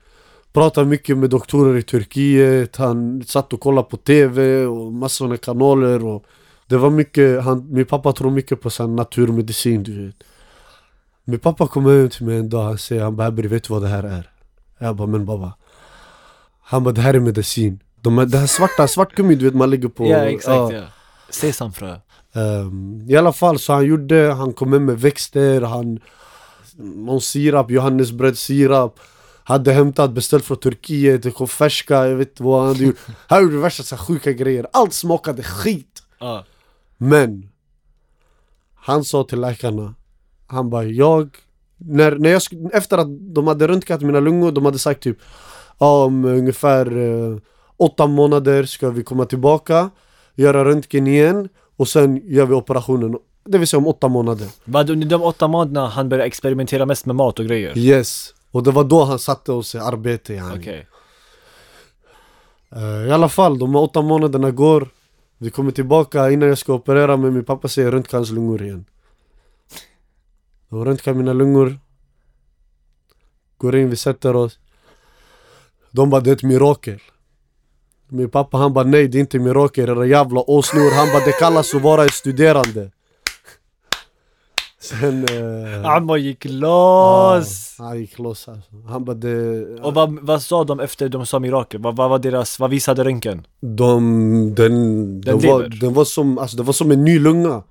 pratade 0.52 0.86
mycket 0.86 1.18
med 1.18 1.30
doktorer 1.30 1.76
i 1.78 1.82
Turkiet 1.82 2.76
Han 2.76 3.22
satt 3.26 3.52
och 3.52 3.60
kollade 3.60 3.88
på 3.88 3.96
TV 3.96 4.64
och 4.66 4.92
massor 4.92 5.28
med 5.28 5.40
kanaler 5.40 6.04
och 6.04 6.24
Det 6.66 6.76
var 6.76 6.90
mycket, 6.90 7.42
han, 7.44 7.66
min 7.70 7.86
pappa 7.86 8.12
tror 8.12 8.30
mycket 8.30 8.60
på 8.60 8.70
sån 8.70 8.96
naturmedicin 8.96 9.82
du 9.82 10.06
vet 10.06 10.16
Min 11.24 11.38
pappa 11.38 11.66
kom 11.66 11.86
hem 11.86 12.08
till 12.08 12.26
mig 12.26 12.38
en 12.38 12.48
dag, 12.48 12.62
han 12.64 12.78
säger 12.78 13.02
han 13.02 13.16
bara 13.16 13.24
"Habri, 13.24 13.48
vet 13.48 13.64
du 13.64 13.72
vad 13.74 13.82
det 13.82 13.88
här 13.88 14.02
är? 14.04 14.30
Jag 14.78 14.96
bara 14.96 15.06
men 15.08 15.24
baba 15.26 15.52
Han 16.62 16.84
bara 16.84 16.92
det 16.94 17.00
här 17.00 17.14
är 17.14 17.20
medicin 17.20 17.80
De, 18.00 18.18
här- 18.18 18.26
det 18.26 18.38
här 18.38 18.46
svarta, 18.46 18.88
svartgummi 18.88 19.34
du 19.34 19.44
vet 19.44 19.54
man 19.54 19.70
lägger 19.70 19.88
på 19.88 20.06
ja 20.06 20.16
exakt 20.16 20.72
ja. 20.74 20.82
Sesamfrö. 21.30 21.96
Ehm, 22.34 23.04
I 23.08 23.16
alla 23.16 23.32
fall 23.32 23.58
så 23.58 23.72
han 23.72 23.84
gjorde, 23.84 24.32
han 24.32 24.52
kom 24.52 24.70
med 24.70 24.82
med 24.82 25.00
växter, 25.00 25.60
han 25.60 26.00
Någon 26.76 27.20
sirap, 27.20 27.70
johannesbrödssirap 27.70 29.00
Hade 29.44 29.72
hämtat, 29.72 30.12
beställt 30.12 30.44
från 30.44 30.56
Turkiet, 30.56 31.22
det 31.22 31.30
kom 31.30 31.48
färska, 31.48 32.06
jag 32.06 32.16
vet 32.16 32.28
inte 32.28 32.42
vad 32.42 32.60
han 32.60 32.68
hade 32.68 32.84
gjort. 32.84 32.96
Han 33.28 33.42
gjorde 33.42 33.56
värsta 33.56 33.82
så 33.82 33.96
sjuka 33.96 34.32
grejer, 34.32 34.66
allt 34.72 34.92
smakade 34.94 35.42
skit. 35.42 36.02
Ja. 36.18 36.44
Men 36.96 37.48
Han 38.74 39.04
sa 39.04 39.24
till 39.24 39.40
läkarna, 39.40 39.94
han 40.46 40.70
bara 40.70 40.84
jag, 40.84 41.36
när, 41.76 42.16
när 42.16 42.30
jag, 42.30 42.42
efter 42.72 42.98
att 42.98 43.34
de 43.34 43.46
hade 43.46 43.68
röntgat 43.68 44.00
mina 44.00 44.20
lungor, 44.20 44.52
de 44.52 44.64
hade 44.64 44.78
sagt 44.78 45.02
typ 45.02 45.18
ja, 45.78 46.04
om 46.04 46.24
ungefär 46.24 46.96
eh, 46.96 47.38
åtta 47.76 48.06
månader 48.06 48.64
ska 48.64 48.90
vi 48.90 49.02
komma 49.02 49.24
tillbaka, 49.24 49.90
göra 50.34 50.64
röntgen 50.64 51.06
igen 51.06 51.48
och 51.82 51.88
sen 51.88 52.20
gör 52.24 52.46
vi 52.46 52.54
operationen. 52.54 53.18
Det 53.44 53.58
vill 53.58 53.68
säga 53.68 53.78
om 53.78 53.86
åtta 53.86 54.08
månader. 54.08 54.48
Vad 54.64 54.90
under 54.90 55.06
de 55.06 55.22
åtta 55.22 55.48
månaderna 55.48 55.88
han 55.88 56.08
började 56.08 56.26
experimentera 56.26 56.86
mest 56.86 57.06
med 57.06 57.16
mat 57.16 57.38
och 57.38 57.46
grejer? 57.46 57.78
Yes. 57.78 58.34
Och 58.50 58.62
det 58.62 58.70
var 58.70 58.84
då 58.84 59.04
han 59.04 59.18
satte 59.18 59.52
oss 59.52 59.74
i 59.74 59.78
arbete 59.78 60.34
yani. 60.34 60.58
Okej. 60.58 60.86
Eh, 62.72 63.08
I 63.08 63.10
alla 63.10 63.28
fall, 63.28 63.58
de 63.58 63.74
här 63.74 63.82
åtta 63.82 64.02
månaderna 64.02 64.50
går 64.50 64.88
Vi 65.38 65.50
kommer 65.50 65.72
tillbaka 65.72 66.30
innan 66.30 66.48
jag 66.48 66.58
ska 66.58 66.74
operera 66.74 67.16
mig, 67.16 67.30
min 67.30 67.44
pappa 67.44 67.68
säger 67.68 67.90
röntga 67.90 68.16
hans 68.18 68.30
lungor 68.30 68.62
igen 68.62 68.84
De 70.68 70.84
röntgar 70.84 71.14
mina 71.14 71.32
lungor 71.32 71.78
Går 73.56 73.76
in, 73.76 73.90
vi 73.90 73.96
sätter 73.96 74.36
oss 74.36 74.58
De 75.90 76.10
bara 76.10 76.20
det 76.20 76.30
är 76.30 76.34
ett 76.34 76.42
mirakel 76.42 77.00
Min 78.12 78.30
pappa 78.30 78.58
han 78.58 78.72
bara 78.72 78.84
nej 78.84 79.08
det 79.08 79.18
är 79.18 79.20
inte 79.20 79.38
mirakel, 79.38 79.88
era 79.88 80.06
jävla 80.06 80.50
åsnor 80.50 80.94
Han 80.94 81.08
bara 81.12 81.24
det 81.24 81.32
kallas 81.32 81.74
att 81.74 81.82
vara 81.82 82.02
en 82.02 82.08
studerande 82.08 82.90
Sen... 84.80 85.24
Eh, 85.24 85.90
Ammo 85.90 86.16
gick 86.16 86.44
loss! 86.44 87.76
ja, 87.78 87.84
han 87.84 87.98
gick 88.00 88.18
loss 88.18 88.48
alltså. 88.48 88.70
Han 88.88 89.04
bara 89.04 89.16
det... 89.16 89.64
Och 89.82 89.94
vad, 89.94 90.18
vad 90.22 90.42
sa 90.42 90.64
de 90.64 90.80
efter 90.80 91.08
de 91.08 91.26
sa 91.26 91.38
mirakel? 91.38 91.80
Vad, 91.80 91.96
vad 91.96 92.10
var 92.10 92.18
deras, 92.18 92.58
vad 92.58 92.70
visade 92.70 93.04
röntgen? 93.04 93.46
De, 93.60 94.54
den, 94.54 95.20
den, 95.20 95.20
Den 95.20 95.50
var, 95.50 95.80
den 95.80 95.94
var 95.94 96.04
som, 96.04 96.38
alltså 96.38 96.56
det 96.56 96.62
var 96.62 96.72
som 96.72 96.90
en 96.90 97.04
ny 97.04 97.18
lunga 97.18 97.62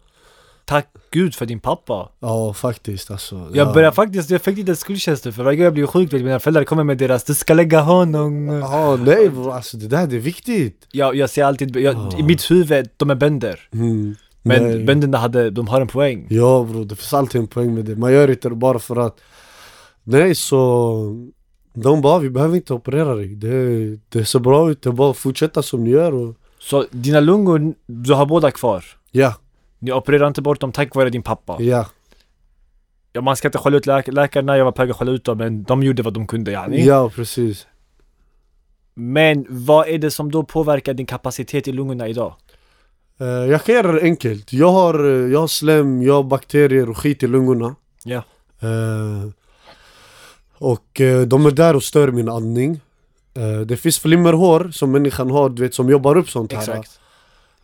Tack 0.71 0.88
gud 1.12 1.36
för 1.36 1.45
din 1.45 1.60
pappa! 1.60 2.10
Ja 2.19 2.53
faktiskt 2.53 3.12
alltså 3.12 3.36
Jag 3.36 3.67
ja. 3.67 3.73
börjar 3.73 3.91
faktiskt, 3.91 4.29
jag 4.29 4.41
fick 4.41 4.57
lite 4.57 4.75
skuldkänslor 4.75 5.31
för 5.31 5.43
varje 5.43 5.57
gång 5.57 5.63
jag 5.63 5.73
blir 5.73 5.88
sjuk 5.88 6.13
vet, 6.13 6.23
mina 6.23 6.39
föräldrar 6.39 6.63
kommer 6.63 6.84
med 6.84 6.97
deras 6.97 7.23
'Du 7.23 7.34
ska 7.34 7.53
lägga 7.53 7.81
honom' 7.81 8.60
Ja 8.62 8.95
nej 8.95 9.29
bro, 9.29 9.51
alltså 9.51 9.77
det 9.77 9.88
där 9.88 10.07
det 10.07 10.15
är 10.15 10.19
viktigt 10.19 10.88
jag, 10.91 11.15
jag 11.15 11.29
ser 11.29 11.43
alltid, 11.43 11.75
jag, 11.75 11.95
Ja. 11.95 12.19
i 12.19 12.23
mitt 12.23 12.51
huvud, 12.51 12.89
de 12.97 13.10
är 13.10 13.15
bönder 13.15 13.60
mm. 13.73 14.15
Men 14.41 14.63
Nej. 14.63 14.84
bönderna 14.84 15.17
hade, 15.17 15.49
de 15.49 15.67
har 15.67 15.81
en 15.81 15.88
poäng 15.88 16.27
Ja 16.29 16.67
bro, 16.71 16.84
det 16.84 16.95
finns 16.95 17.13
alltid 17.13 17.41
en 17.41 17.47
poäng 17.47 17.73
med 17.75 17.86
det 17.86 17.95
Man 17.95 18.13
gör 18.13 18.31
inte 18.31 18.49
det 18.49 18.55
bara 18.55 18.79
för 18.79 18.95
att 18.95 19.19
Nej 20.03 20.36
så 20.36 21.15
De 21.73 22.01
bara 22.01 22.19
vi 22.19 22.29
behöver 22.29 22.55
inte 22.55 22.73
operera 22.73 23.15
dig 23.15 23.27
det, 23.36 23.97
det 24.10 24.25
ser 24.25 24.39
bra 24.39 24.71
ut, 24.71 24.81
det 24.81 24.89
är 24.89 24.93
bara 24.93 25.12
att 25.12 25.17
fortsätta 25.17 25.63
som 25.63 25.84
ni 25.84 25.89
gör 25.89 26.13
och 26.13 26.36
Så 26.60 26.86
dina 26.91 27.19
lungor, 27.19 27.73
du 27.86 28.13
har 28.13 28.25
båda 28.25 28.51
kvar? 28.51 28.86
Ja, 29.12 29.34
Ni 29.84 29.91
opererar 29.91 30.28
inte 30.28 30.41
bort 30.41 30.60
dem 30.60 30.72
tack 30.72 30.96
vare 30.96 31.10
din 31.10 31.24
pappa? 31.24 31.58
ja, 31.60 31.86
Ja, 33.13 33.22
man 33.22 33.36
ska 33.36 33.48
inte 33.48 33.58
skälla 33.58 33.78
ut 33.78 33.86
läk 33.86 34.08
läkarna, 34.08 34.58
jag 34.58 34.65
var 34.65 34.72
på 34.72 34.82
väg 34.82 34.91
att 34.91 34.98
skälla 34.98 35.12
ut 35.12 35.24
dem 35.24 35.38
men 35.38 35.63
de 35.63 35.84
gjorde 35.84 36.04
vad 36.04 36.13
de 36.13 36.28
kunde 36.28 36.52
yani 36.52 36.86
ja 36.86 37.10
precis 37.15 37.67
Men 38.94 39.46
vad 39.50 39.88
är 39.88 39.98
det 39.98 40.12
som 40.12 40.32
då 40.32 40.44
påverkar 40.44 40.94
din 40.94 41.06
kapacitet 41.06 41.67
i 41.67 41.72
lungorna 41.72 42.08
idag? 42.08 42.34
Eh, 43.20 43.28
Jag 43.28 43.63
kan 43.63 43.76
göra 43.76 43.91
det 43.91 44.02
enkelt, 44.02 44.54
jag 44.54 44.72
har, 44.72 45.04
jag 45.04 45.39
har 45.39 45.48
slem, 45.48 46.02
jag 46.02 46.13
har 46.13 46.24
bakterier 46.24 46.89
och 46.89 46.98
skit 46.98 47.24
i 47.24 47.28
lungorna 47.28 47.76
Ja. 48.04 48.24
Eh, 48.60 49.30
och 50.58 51.02
eh, 51.02 51.22
de 51.22 51.46
är 51.46 51.52
där 51.52 51.76
och 51.76 51.84
stör 51.84 52.12
min 52.12 52.30
andning. 52.30 52.80
Det 53.65 53.78
finns 53.78 54.00
flimmerhår 54.00 54.70
som 54.74 54.91
människan 54.91 55.32
har, 55.32 55.50
du 55.50 55.62
vet, 55.62 55.74
som 55.74 55.89
jobbar 55.89 56.17
upp 56.17 56.30
sånt 56.30 56.54
här. 56.54 56.60
Exakt 56.60 57.00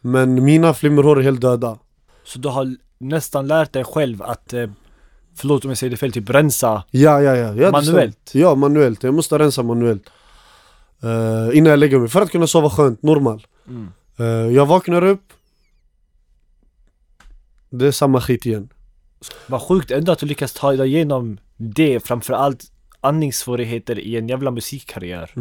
Men 0.01 0.43
mina 0.43 0.73
flimmerhår 0.73 1.19
är 1.19 1.23
helt 1.23 1.41
döda. 1.41 1.77
Så 2.27 2.39
du 2.39 2.49
har 2.49 2.75
nästan 2.97 3.47
lärt 3.47 3.73
dig 3.73 3.83
själv 3.83 4.21
att, 4.21 4.53
eh, 4.53 4.69
förlåt 5.35 5.65
om 5.65 5.71
jag 5.71 5.77
säger 5.77 5.91
det 5.91 5.97
fel, 5.97 6.11
typ 6.11 6.29
rensa 6.29 6.83
Ja, 6.91 7.21
ja, 7.21 7.35
ja. 7.35 7.53
ja 7.53 7.71
Manuellt? 7.71 8.31
Ja, 8.33 8.55
manuellt. 8.55 9.03
Jag 9.03 9.13
måste 9.13 9.37
rensa 9.39 9.63
manuellt. 9.63 10.09
Eh, 11.03 11.57
innan 11.57 11.69
jag 11.69 11.79
lägger 11.79 11.99
mig, 11.99 12.09
för 12.09 12.21
att 12.21 12.31
kunna 12.31 12.47
sova 12.47 12.69
skönt, 12.69 13.03
normal. 13.03 13.47
mm. 13.67 13.87
Eh, 14.19 14.25
jag 14.55 14.65
vaknar 14.65 15.03
upp. 15.03 15.33
Det 17.69 17.87
är 17.87 17.91
samma 17.91 18.21
skit 18.21 18.45
igen. 18.45 18.69
Vad 19.47 19.61
sjukt 19.61 19.91
ändå 19.91 20.11
att 20.11 20.19
du 20.19 20.25
lyckas 20.25 20.53
ta 20.53 20.71
dig 20.71 20.87
igenom 20.87 21.37
det 21.57 21.99
framförallt 21.99 22.63
andningssvårigheter 23.01 23.99
i 23.99 24.17
en 24.17 24.27
jävla 24.27 24.51
musikkarriär 24.51 25.31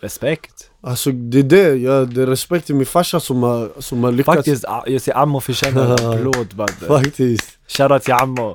Respekt 0.00 0.70
Alltså 0.84 1.10
det 1.12 1.38
är 1.38 1.42
det, 1.42 1.74
jag, 1.74 2.14
det 2.14 2.22
är 2.22 2.26
respekt 2.26 2.66
till 2.66 2.74
min 2.74 2.86
farsa 2.86 3.20
som 3.20 3.42
har, 3.42 3.70
som 3.78 4.04
har 4.04 4.12
lyckats. 4.12 4.36
Faktiskt, 4.36 4.64
jag 4.86 5.00
ser 5.00 5.16
Ammo 5.16 5.40
förtjänar 5.40 5.84
en 5.84 5.92
applåd 6.12 6.54
badde 6.54 6.86
Faktiskt. 6.86 7.58
Shoutout 7.68 8.02
till 8.02 8.14
Ammo 8.14 8.54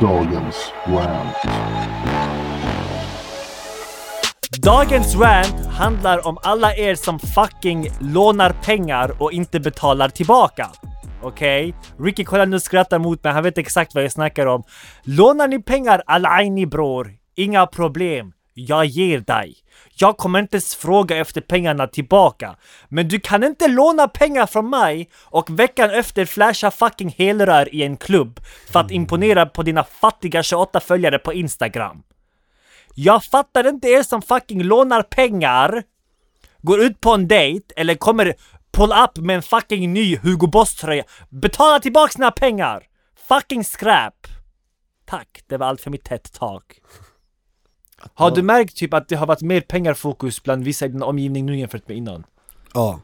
Dagens 0.00 0.72
rant. 0.86 1.36
Dagens 4.62 5.16
rant 5.16 5.66
handlar 5.66 6.26
om 6.26 6.38
alla 6.42 6.74
er 6.74 6.94
som 6.94 7.18
fucking 7.18 7.88
lånar 8.00 8.50
pengar 8.62 9.22
och 9.22 9.32
inte 9.32 9.60
betalar 9.60 10.08
tillbaka. 10.08 10.70
Okej? 11.22 11.74
Ricky 11.98 12.24
kollar 12.24 12.46
nu 12.46 12.60
skrattar 12.60 12.98
mot 12.98 13.24
mig, 13.24 13.32
han 13.32 13.42
vet 13.42 13.58
exakt 13.58 13.94
vad 13.94 14.04
jag 14.04 14.12
snackar 14.12 14.46
om. 14.46 14.62
Lånar 15.02 15.48
ni 15.48 15.62
pengar 15.62 16.02
Alaini 16.06 16.66
bror, 16.66 17.14
inga 17.36 17.66
problem. 17.66 18.32
Jag 18.58 18.86
ger 18.86 19.20
dig. 19.20 19.54
Jag 19.94 20.16
kommer 20.16 20.38
inte 20.38 20.56
ens 20.56 20.76
fråga 20.76 21.16
efter 21.16 21.40
pengarna 21.40 21.86
tillbaka. 21.86 22.56
Men 22.88 23.08
du 23.08 23.20
kan 23.20 23.44
inte 23.44 23.68
låna 23.68 24.08
pengar 24.08 24.46
från 24.46 24.70
mig 24.70 25.10
och 25.24 25.50
veckan 25.60 25.90
efter 25.90 26.24
flasha 26.24 26.70
fucking 26.70 27.14
helrör 27.18 27.74
i 27.74 27.82
en 27.82 27.96
klubb 27.96 28.40
för 28.72 28.80
att 28.80 28.90
imponera 28.90 29.46
på 29.46 29.62
dina 29.62 29.84
fattiga 29.84 30.42
28 30.42 30.80
följare 30.80 31.18
på 31.18 31.32
Instagram. 31.32 32.02
Jag 32.94 33.24
fattar 33.24 33.68
inte 33.68 33.88
er 33.88 34.02
som 34.02 34.22
fucking 34.22 34.62
lånar 34.62 35.02
pengar, 35.02 35.82
går 36.62 36.82
ut 36.82 37.00
på 37.00 37.10
en 37.10 37.28
dejt 37.28 37.74
eller 37.76 37.94
kommer 37.94 38.34
pull 38.72 38.92
up 38.92 39.16
med 39.16 39.36
en 39.36 39.42
fucking 39.42 39.92
ny 39.92 40.16
Hugo 40.16 40.46
Boss-tröja. 40.46 41.04
Betala 41.28 41.80
tillbaka 41.80 42.12
sina 42.12 42.30
pengar! 42.30 42.82
Fucking 43.28 43.64
skräp! 43.64 44.26
Tack, 45.06 45.42
det 45.46 45.56
var 45.56 45.66
allt 45.66 45.80
för 45.80 45.90
mitt 45.90 46.08
TED-talk. 46.08 46.62
Har 48.14 48.30
du 48.30 48.42
märkt 48.42 48.76
typ 48.76 48.94
att 48.94 49.08
det 49.08 49.16
har 49.16 49.26
varit 49.26 49.42
mer 49.42 49.60
pengarfokus 49.60 50.42
bland 50.42 50.64
vissa 50.64 50.86
i 50.86 50.88
din 50.88 51.02
omgivning 51.02 51.46
nu 51.46 51.58
jämfört 51.58 51.88
med 51.88 51.96
innan? 51.96 52.24
Ja. 52.74 53.00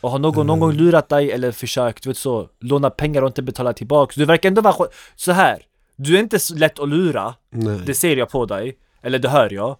Och 0.00 0.10
har 0.10 0.18
någon 0.18 0.46
någon 0.46 0.60
gång 0.60 0.72
lurat 0.72 1.08
dig 1.08 1.32
eller 1.32 1.52
försökt, 1.52 2.02
du 2.02 2.10
vet 2.10 2.16
så, 2.16 2.48
låna 2.60 2.90
pengar 2.90 3.22
och 3.22 3.28
inte 3.28 3.42
betala 3.42 3.72
tillbaka? 3.72 4.12
Du 4.16 4.24
verkar 4.24 4.48
ändå 4.48 4.62
vara 4.62 4.88
så 5.16 5.32
här. 5.32 5.62
Du 5.96 6.16
är 6.16 6.20
inte 6.20 6.38
så 6.38 6.54
lätt 6.54 6.78
att 6.78 6.88
lura, 6.88 7.34
Nej. 7.50 7.80
det 7.86 7.94
ser 7.94 8.16
jag 8.16 8.30
på 8.30 8.46
dig, 8.46 8.76
eller 9.02 9.18
det 9.18 9.28
hör 9.28 9.52
jag. 9.52 9.76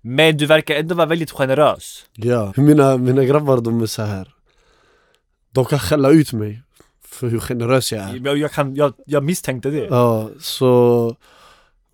Men 0.00 0.36
du 0.36 0.46
verkar 0.46 0.74
ändå 0.74 0.94
vara 0.94 1.06
väldigt 1.06 1.30
generös. 1.30 2.06
Ja, 2.14 2.52
mina, 2.56 2.96
mina 2.96 3.24
grabbar 3.24 3.60
de 3.60 3.82
är 3.82 3.86
så 3.86 4.02
här. 4.02 4.28
De 5.50 5.64
kan 5.64 5.78
skälla 5.78 6.10
ut 6.10 6.32
mig 6.32 6.62
för 7.04 7.28
hur 7.28 7.40
generös 7.40 7.92
jag 7.92 8.02
är. 8.02 8.20
Jag, 8.24 8.38
jag, 8.38 8.52
kan, 8.52 8.74
jag, 8.74 8.92
jag 9.06 9.24
misstänkte 9.24 9.70
det. 9.70 9.86
Ja, 9.90 10.30
så... 10.40 11.16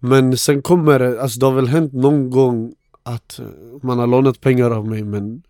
Men 0.08 0.36
sen 0.36 0.62
kommer 0.62 0.98
det, 0.98 1.22
alltså 1.22 1.40
det 1.40 1.46
har 1.46 1.52
väl 1.52 1.68
hänt 1.68 1.92
någon 1.92 2.30
gång 2.30 2.74
att 3.02 3.40
man 3.82 3.98
har 3.98 4.06
lånat 4.06 4.40
pengar 4.40 4.70
av 4.70 4.88
mig 4.88 5.04
men 5.04 5.42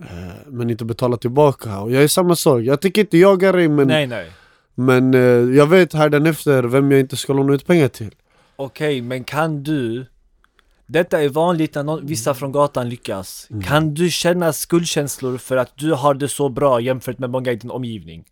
eh, 0.00 0.06
men 0.46 0.70
inte 0.70 0.84
betalat 0.84 1.20
tillbaka. 1.20 1.80
Och 1.80 1.92
jag 1.92 2.02
är 2.02 2.08
samma 2.08 2.36
sak, 2.36 2.62
jag 2.62 2.80
tänker 2.80 3.00
inte 3.00 3.18
jaga 3.18 3.52
dig 3.52 3.68
men, 3.68 3.88
Nej, 3.88 4.06
nej. 4.06 4.30
men 4.74 5.14
eh, 5.14 5.20
jag 5.56 5.66
vet 5.66 5.94
efter 5.94 6.62
vem 6.62 6.90
jag 6.90 7.00
inte 7.00 7.16
ska 7.16 7.32
låna 7.32 7.54
ut 7.54 7.66
pengar 7.66 7.88
till. 7.88 8.14
Okej, 8.56 9.02
men 9.02 9.24
kan 9.24 9.62
du... 9.62 10.06
Detta 10.86 11.22
är 11.22 11.28
vanligt 11.28 11.74
när 11.74 11.82
någon, 11.82 12.06
vissa 12.06 12.34
från 12.34 12.52
gatan 12.52 12.88
lyckas. 12.88 13.48
Kan 13.64 13.94
du 13.94 14.10
känna 14.10 14.52
skuldkänslor 14.52 15.38
för 15.38 15.56
att 15.56 15.72
du 15.74 15.92
har 15.92 16.14
det 16.14 16.28
så 16.28 16.48
bra 16.48 16.80
jämfört 16.80 17.18
med 17.18 17.30
många 17.30 17.52
i 17.52 17.56
din 17.56 17.70
omgivning? 17.70 18.24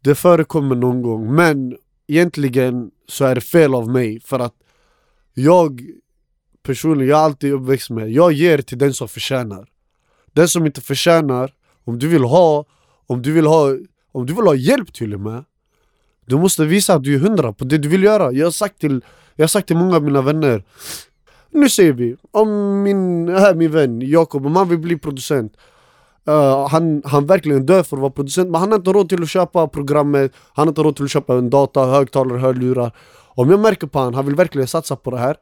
Det 0.00 0.14
förekommer 0.14 0.74
någon 0.74 1.02
gång, 1.02 1.34
men 1.34 1.76
egentligen 2.06 2.90
så 3.10 3.24
är 3.24 3.34
det 3.34 3.40
fel 3.40 3.74
av 3.74 3.88
mig 3.88 4.20
för 4.20 4.38
att 4.38 4.54
jag 5.34 5.80
personligen, 6.62 7.10
jag 7.10 7.20
är 7.20 7.24
alltid 7.24 7.52
uppväxt 7.52 7.90
med, 7.90 8.10
jag 8.10 8.32
ger 8.32 8.58
till 8.58 8.78
den 8.78 8.94
som 8.94 9.08
förtjänar. 9.08 9.68
Den 10.32 10.48
som 10.48 10.66
inte 10.66 10.80
förtjänar, 10.80 11.52
om 11.84 11.98
du 11.98 12.08
vill 12.08 12.24
ha, 12.24 12.64
om 13.06 13.22
du 13.22 13.32
vill 13.32 13.46
ha, 13.46 13.76
om 14.12 14.26
du 14.26 14.34
vill 14.34 14.44
ha 14.44 14.54
hjälp 14.54 14.92
till 14.94 15.14
och 15.14 15.20
med 15.20 15.44
Du 16.26 16.36
måste 16.36 16.64
visa 16.64 16.94
att 16.94 17.02
du 17.02 17.14
är 17.14 17.18
hundra 17.18 17.52
på 17.52 17.64
det 17.64 17.78
du 17.78 17.88
vill 17.88 18.02
göra. 18.02 18.32
Jag 18.32 18.46
har 18.46 18.50
sagt 18.50 18.80
till, 18.80 19.04
jag 19.36 19.42
har 19.42 19.48
sagt 19.48 19.66
till 19.66 19.76
många 19.76 19.96
av 19.96 20.02
mina 20.02 20.22
vänner 20.22 20.64
Nu 21.50 21.68
säger 21.68 21.92
vi, 21.92 22.16
om 22.30 22.82
min, 22.82 23.28
här 23.28 23.54
min 23.54 23.70
vän 23.70 24.00
Jakob, 24.00 24.46
om 24.46 24.56
han 24.56 24.68
vill 24.68 24.78
bli 24.78 24.98
producent 24.98 25.56
Uh, 26.28 26.68
han, 26.68 27.02
han 27.04 27.26
verkligen 27.26 27.66
dör 27.66 27.82
för 27.82 27.96
att 27.96 28.00
vara 28.00 28.10
producent 28.10 28.50
men 28.50 28.60
han 28.60 28.70
har 28.70 28.78
inte 28.78 28.92
råd 28.92 29.08
till 29.08 29.22
att 29.22 29.28
köpa 29.28 29.68
programmet 29.68 30.32
Han 30.52 30.66
har 30.66 30.68
inte 30.70 30.82
råd 30.82 30.96
till 30.96 31.04
att 31.04 31.10
köpa 31.10 31.34
en 31.34 31.50
data, 31.50 31.86
högtalare, 31.86 32.38
hörlurar 32.38 32.92
Om 33.28 33.50
jag 33.50 33.60
märker 33.60 33.86
på 33.86 33.98
han, 33.98 34.14
han 34.14 34.26
vill 34.26 34.34
verkligen 34.34 34.68
satsa 34.68 34.96
på 34.96 35.10
det 35.10 35.18
här 35.18 35.36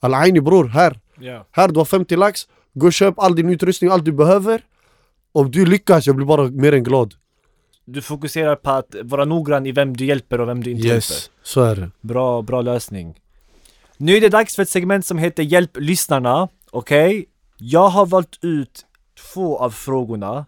Al-Aini 0.00 0.40
bror, 0.40 0.64
här! 0.64 1.00
Ja. 1.20 1.46
Här 1.50 1.68
du 1.68 1.80
har 1.80 1.84
50 1.84 2.16
lax, 2.16 2.40
gå 2.74 2.86
och 2.86 2.92
köp 2.92 3.18
all 3.18 3.34
din 3.34 3.50
utrustning, 3.50 3.90
allt 3.90 4.04
du 4.04 4.12
behöver 4.12 4.62
Om 5.32 5.50
du 5.50 5.66
lyckas, 5.66 6.06
jag 6.06 6.16
blir 6.16 6.26
bara 6.26 6.42
mer 6.42 6.72
än 6.72 6.82
glad 6.84 7.14
du 7.92 8.02
fokuserar 8.02 8.56
på 8.56 8.70
att 8.70 8.94
vara 9.02 9.24
noggrann 9.24 9.66
i 9.66 9.72
vem 9.72 9.96
du 9.96 10.04
hjälper 10.04 10.40
och 10.40 10.48
vem 10.48 10.62
du 10.62 10.70
inte 10.70 10.88
hjälper. 10.88 10.94
Yes, 10.94 11.30
så 11.42 11.62
är 11.62 11.76
det. 11.76 11.90
Bra, 12.00 12.42
bra 12.42 12.62
lösning. 12.62 13.20
Nu 13.96 14.16
är 14.16 14.20
det 14.20 14.28
dags 14.28 14.56
för 14.56 14.62
ett 14.62 14.68
segment 14.68 15.06
som 15.06 15.18
heter 15.18 15.42
Hjälp 15.42 15.76
lyssnarna. 15.76 16.48
Okej? 16.70 17.26
Jag 17.58 17.88
har 17.88 18.06
valt 18.06 18.38
ut 18.42 18.86
två 19.34 19.58
av 19.58 19.70
frågorna 19.70 20.46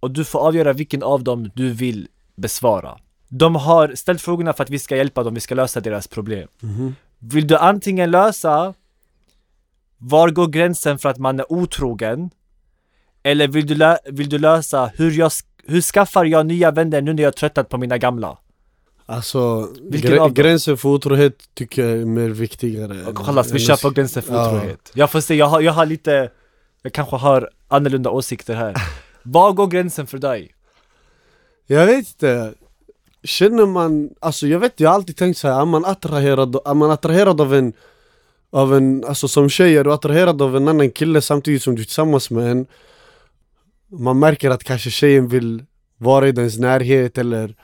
och 0.00 0.10
du 0.10 0.24
får 0.24 0.38
avgöra 0.38 0.72
vilken 0.72 1.02
av 1.02 1.22
dem 1.24 1.50
du 1.54 1.70
vill 1.72 2.08
besvara. 2.34 2.98
De 3.28 3.54
har 3.56 3.94
ställt 3.94 4.20
frågorna 4.22 4.52
för 4.52 4.64
att 4.64 4.70
vi 4.70 4.78
ska 4.78 4.96
hjälpa 4.96 5.22
dem, 5.22 5.34
vi 5.34 5.40
ska 5.40 5.54
lösa 5.54 5.80
deras 5.80 6.08
problem. 6.08 6.48
Vill 7.18 7.46
du 7.46 7.56
antingen 7.56 8.10
lösa 8.10 8.74
var 9.98 10.30
går 10.30 10.46
gränsen 10.46 10.98
för 10.98 11.08
att 11.08 11.18
man 11.18 11.40
är 11.40 11.52
otrogen? 11.52 12.30
Eller 13.22 13.48
vill 13.48 13.66
du, 13.66 13.96
vill 14.04 14.28
du 14.28 14.38
lösa 14.38 14.90
hur, 14.94 15.10
jag, 15.12 15.30
hur 15.64 15.80
skaffar 15.80 16.24
jag 16.24 16.46
nya 16.46 16.70
vänner 16.70 17.00
nu 17.00 17.12
när 17.14 17.22
jag 17.22 17.36
tröttat 17.36 17.68
på 17.68 17.78
mina 17.78 17.98
gamla? 17.98 18.38
Alltså, 19.06 19.68
grä- 19.90 20.28
gränsen 20.32 20.76
för 20.76 20.88
otrohet 20.88 21.54
tycker 21.54 21.82
jag 21.88 21.98
är 22.00 22.04
mer 22.04 22.28
viktigare. 22.28 23.14
Kallas, 23.24 23.52
vi 23.52 23.58
kör 23.58 23.76
på 23.76 23.90
gränsen 23.90 24.22
för 24.22 24.34
Ja. 24.34 24.48
otrohet. 24.48 24.90
Jag 24.94 25.10
får 25.10 25.20
se, 25.20 25.34
jag 25.34 25.46
har, 25.46 25.60
jag 25.60 25.72
har 25.72 25.86
lite, 25.86 26.30
jag 26.82 26.92
kanske 26.92 27.16
har 27.16 27.50
annorlunda 27.68 28.10
åsikter 28.10 28.54
här. 28.54 28.74
Var 29.22 29.52
går 29.52 29.66
gränsen 29.66 30.06
för 30.06 30.18
dig? 30.18 30.54
Jag 31.66 31.86
vet 31.86 32.08
inte. 32.08 32.54
Känner 33.22 33.66
man, 33.66 34.10
alltså 34.20 34.46
jag 34.46 34.58
vet 34.58 34.80
jag 34.80 34.88
har 34.90 34.94
alltid 34.94 35.16
tänkt 35.16 35.38
så 35.38 35.48
här, 35.48 35.60
är 35.60 35.64
man 35.64 35.84
attraherad, 35.84 36.56
är 36.64 36.74
man 36.74 36.90
attraherad 36.90 37.40
av 37.40 37.54
en, 37.54 37.72
av 38.50 38.74
en, 38.74 39.04
alltså 39.04 39.28
som 39.28 39.48
tjej 39.48 39.76
är 39.76 39.84
du 39.84 39.92
attraherad 39.92 40.42
av 40.42 40.56
en 40.56 40.68
annan 40.68 40.90
kille 40.90 41.20
samtidigt 41.20 41.62
som 41.62 41.74
du 41.74 41.82
är 41.82 41.84
tillsammans 41.84 42.30
med 42.30 42.50
en 42.50 42.66
Man 43.88 44.18
märker 44.18 44.50
att 44.50 44.64
kanske 44.64 44.90
tjejen 44.90 45.28
vill 45.28 45.64
vara 45.96 46.28
i 46.28 46.32
dens 46.32 46.58
närhet 46.58 47.18
eller 47.18 47.54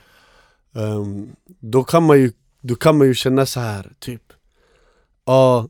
um, 0.73 1.35
Då 1.45 1.83
kan 1.83 2.03
man 2.03 2.19
ju, 2.19 2.31
då 2.61 2.75
kan 2.75 2.97
man 2.97 3.07
ju 3.07 3.13
känna 3.13 3.45
så 3.45 3.59
här 3.59 3.91
typ 3.99 4.21
Ja, 5.25 5.67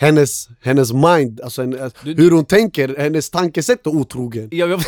hennes, 0.00 0.48
hennes 0.62 0.92
mind, 0.92 1.40
alltså 1.40 1.62
en, 1.62 1.70
Du- 2.04 2.14
hur 2.14 2.30
hon 2.30 2.44
tänker, 2.44 2.94
hennes 2.98 3.30
tankesätt 3.30 3.86
är 3.86 3.90
otrogen 3.96 4.48
Jag, 4.52 4.70
jag, 4.70 4.80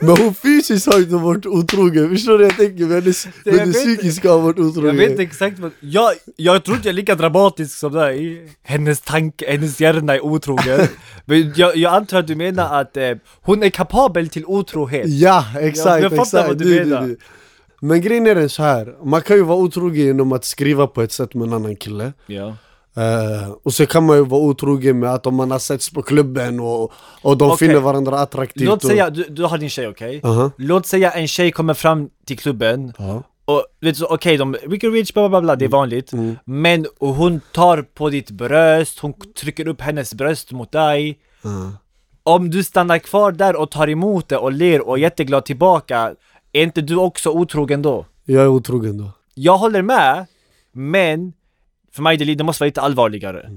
men 0.00 0.16
hon 0.16 0.34
fysiskt 0.34 0.86
har 0.92 0.98
inte 1.00 1.14
varit 1.14 1.46
otrogen, 1.46 2.08
förstår 2.10 2.38
du 2.38 2.44
jag 2.44 2.56
tänker? 2.56 2.84
Men 2.84 2.90
hennes, 3.02 3.24
Det- 3.24 3.30
men 3.44 3.54
jag 3.56 3.66
det 3.68 3.72
vet- 3.72 3.76
psykiska 3.98 4.30
har 4.32 4.38
varit 4.40 4.56
jag 4.58 4.66
otrogen 4.66 4.96
vet 4.96 5.10
inte 5.10 5.22
exakt 5.22 5.58
vad, 5.58 5.70
jag, 5.80 6.12
jag 6.36 6.64
tror 6.64 6.76
inte 6.76 6.88
jag 6.88 6.92
är 6.92 6.96
lika 6.96 7.14
dramatisk 7.14 7.78
som 7.78 7.92
dig. 7.92 8.48
Hennes 8.62 9.00
tanke, 9.00 9.50
hennes 9.50 9.80
hjärna 9.80 10.14
är 10.14 10.24
otrogen. 10.24 10.80
Men 11.24 11.52
jag, 11.56 11.76
jag 11.76 11.94
antar 11.94 12.18
att 12.18 12.26
du 12.26 12.34
menar 12.36 12.80
att 12.80 12.96
eh, 12.96 13.10
hon 13.42 13.62
är 13.62 13.70
kapabel 13.70 14.28
till 14.28 14.44
otrohet. 14.46 15.08
Ja, 15.08 15.44
exakt, 15.60 16.02
jag 16.02 16.10
fattar 16.10 16.22
exakt 16.22 16.48
vad 16.48 16.58
du 16.58 16.64
Du, 16.64 16.84
menar. 16.84 17.02
du. 17.06 17.16
Men 17.80 18.00
grejen 18.00 18.26
är 18.26 18.34
den 18.34 18.48
så 18.48 18.62
här. 18.62 18.94
man 19.04 19.22
kan 19.22 19.36
ju 19.36 19.42
vara 19.42 19.58
otrogen 19.58 20.04
genom 20.06 20.32
att 20.32 20.44
skriva 20.44 20.86
på 20.86 21.02
ett 21.02 21.12
sätt 21.12 21.34
med 21.34 21.46
en 21.46 21.52
annan 21.52 21.76
kille 21.76 22.12
Ja. 22.26 22.56
Eh, 22.96 23.50
Och 23.62 23.74
så 23.74 23.86
kan 23.86 24.06
man 24.06 24.16
ju 24.16 24.24
vara 24.24 24.40
otrogen 24.40 24.98
med 24.98 25.14
att 25.14 25.26
om 25.26 25.34
man 25.34 25.50
har 25.50 25.58
setts 25.58 25.90
på 25.90 26.02
klubben 26.02 26.60
och, 26.60 26.92
och 27.22 27.36
de 27.38 27.50
Okej. 27.50 27.68
finner 27.68 27.80
varandra 27.80 28.18
attraktivt 28.20 28.64
Låt 28.68 28.84
och, 28.84 28.90
säga, 28.90 29.10
du, 29.10 29.24
du 29.24 29.42
har 29.44 29.58
din 29.58 29.70
tjej 29.70 29.88
okej? 29.88 30.20
Aha. 30.24 30.50
Låt 30.58 30.86
säga 30.86 31.10
en 31.10 31.28
tjej 31.28 31.52
kommer 31.52 31.74
fram 31.74 32.10
till 32.26 32.38
klubben 32.38 32.92
Ja. 32.98 33.22
och 33.44 33.64
vet 33.80 33.98
du, 33.98 34.04
okej 34.04 34.36
de, 34.36 34.54
Ricky 34.54 34.86
Rich 34.88 35.12
bla 35.12 35.28
bla 35.28 35.40
bla, 35.40 35.56
det 35.56 35.64
är 35.64 35.68
vanligt 35.68 36.12
Mm. 36.12 36.36
Men 36.44 36.86
och 36.98 37.14
hon 37.14 37.40
tar 37.52 37.82
på 37.82 38.10
ditt 38.10 38.30
bröst, 38.30 38.98
hon 38.98 39.14
trycker 39.40 39.68
upp 39.68 39.80
hennes 39.80 40.14
bröst 40.14 40.52
mot 40.52 40.72
dig 40.72 41.18
Ja. 41.42 41.72
Om 42.24 42.50
du 42.50 42.64
stannar 42.64 42.98
kvar 42.98 43.32
där 43.32 43.56
och 43.56 43.70
tar 43.70 43.88
emot 43.90 44.28
det 44.28 44.36
och 44.36 44.52
ler 44.52 44.88
och 44.88 44.96
är 44.98 45.02
jätteglad 45.02 45.44
tillbaka 45.44 46.14
Är 46.52 46.62
inte 46.62 46.80
du 46.80 46.96
också 46.96 47.30
otrogen 47.30 47.82
då? 47.82 48.06
Jag 48.24 48.42
är 48.42 48.48
otrogen 48.48 48.98
då 48.98 49.10
Jag 49.34 49.58
håller 49.58 49.82
med, 49.82 50.26
men 50.72 51.32
för 51.94 52.02
mig 52.02 52.16
det, 52.16 52.34
det 52.34 52.44
måste 52.44 52.62
vara 52.62 52.68
lite 52.68 52.80
allvarligare. 52.80 53.50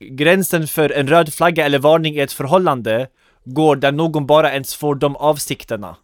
Gränsen 0.00 0.66
för 0.66 0.90
en 0.92 1.08
röd 1.08 1.34
flagga 1.34 1.64
eller 1.66 1.78
varning 1.78 2.14
i 2.16 2.20
ett 2.20 2.32
förhållande 2.32 3.06
går 3.44 3.76
där 3.76 3.92
någon 3.92 4.26
bara 4.26 4.52
ens 4.52 4.74
får 4.74 4.94
de 4.94 5.16
avsikterna. 5.16 5.96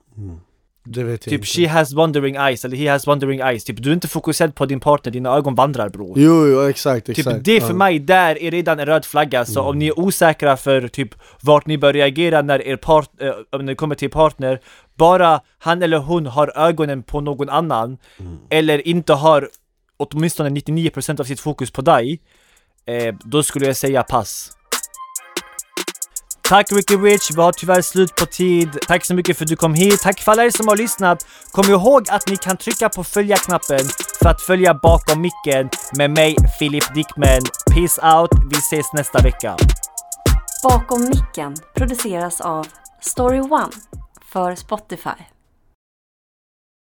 Det 0.88 1.02
vet 1.02 1.26
jag 1.26 1.30
Typ 1.30 1.32
inte 1.32 1.46
she 1.46 1.68
has 1.68 1.92
wandering 1.92 2.36
eyes 2.36 2.64
eller 2.64 2.76
he 2.76 2.90
has 2.90 3.06
wandering 3.06 3.40
eyes. 3.40 3.64
Typ 3.64 3.82
du 3.82 3.90
är 3.90 3.94
inte 3.94 4.08
fokuserad 4.08 4.54
på 4.54 4.66
din 4.66 4.80
partner, 4.80 5.12
dina 5.12 5.30
ögon 5.36 5.54
vandrar 5.54 5.88
bror. 5.88 6.12
Jo, 6.18 6.46
jo 6.46 6.60
exakt, 6.68 7.06
Typ 7.06 7.18
exakt 7.18 7.44
det 7.44 7.60
för 7.60 7.68
ja. 7.68 7.74
mig 7.74 7.98
där 7.98 8.42
är 8.42 8.50
redan 8.50 8.78
en 8.80 8.86
röd 8.86 9.04
flagga, 9.04 9.44
så 9.44 9.60
Mm. 9.60 9.70
om 9.70 9.78
ni 9.78 9.86
är 9.86 9.98
osäkra 10.00 10.56
för 10.56 10.88
typ 10.88 11.14
vart 11.40 11.66
ni 11.66 11.78
bör 11.78 11.92
reagera 11.92 12.42
när 12.42 12.62
er 12.66 12.76
part, 12.76 13.10
eh, 13.20 13.32
om 13.52 13.66
det 13.66 13.74
kommer 13.74 13.94
till 13.94 14.10
partner 14.10 14.60
Bara 14.94 15.40
han 15.58 15.82
eller 15.82 15.98
hon 15.98 16.26
har 16.26 16.52
ögonen 16.58 17.02
på 17.02 17.20
någon 17.20 17.48
annan 17.48 17.98
Mm. 18.18 18.36
Eller 18.50 18.88
inte 18.88 19.12
har 19.12 19.48
åtminstone 19.96 20.50
99% 20.50 21.20
av 21.20 21.24
sitt 21.24 21.40
fokus 21.40 21.70
på 21.70 21.82
dig 21.82 22.20
eh, 22.86 23.14
Då 23.24 23.42
skulle 23.42 23.66
jag 23.66 23.76
säga 23.76 24.02
pass 24.02 24.56
Tack 26.48 26.72
Ricky 26.72 26.96
Rich, 26.96 27.30
vi 27.36 27.42
har 27.42 27.52
tyvärr 27.52 27.82
slut 27.82 28.14
på 28.14 28.26
tid. 28.26 28.78
Tack 28.86 29.04
så 29.04 29.14
mycket 29.14 29.36
för 29.36 29.44
att 29.44 29.48
du 29.48 29.56
kom 29.56 29.74
hit. 29.74 30.00
Tack 30.00 30.20
för 30.20 30.32
alla 30.32 30.44
er 30.44 30.50
som 30.50 30.68
har 30.68 30.76
lyssnat. 30.76 31.26
Kom 31.52 31.70
ihåg 31.70 32.10
att 32.10 32.28
ni 32.28 32.36
kan 32.36 32.56
trycka 32.56 32.88
på 32.88 33.04
följa-knappen 33.04 33.80
för 34.22 34.28
att 34.28 34.42
följa 34.42 34.74
bakom 34.74 35.20
micken 35.20 35.68
med 35.98 36.10
mig, 36.10 36.36
Filip 36.58 36.94
Dickman. 36.94 37.42
Peace 37.70 38.16
out, 38.16 38.30
vi 38.50 38.56
ses 38.58 38.92
nästa 38.92 39.22
vecka. 39.22 39.56
Bakom 40.62 41.00
micken 41.00 41.54
produceras 41.74 42.40
av 42.40 42.66
Story 43.00 43.40
One 43.40 43.72
för 44.32 44.54
Spotify. 44.54 45.35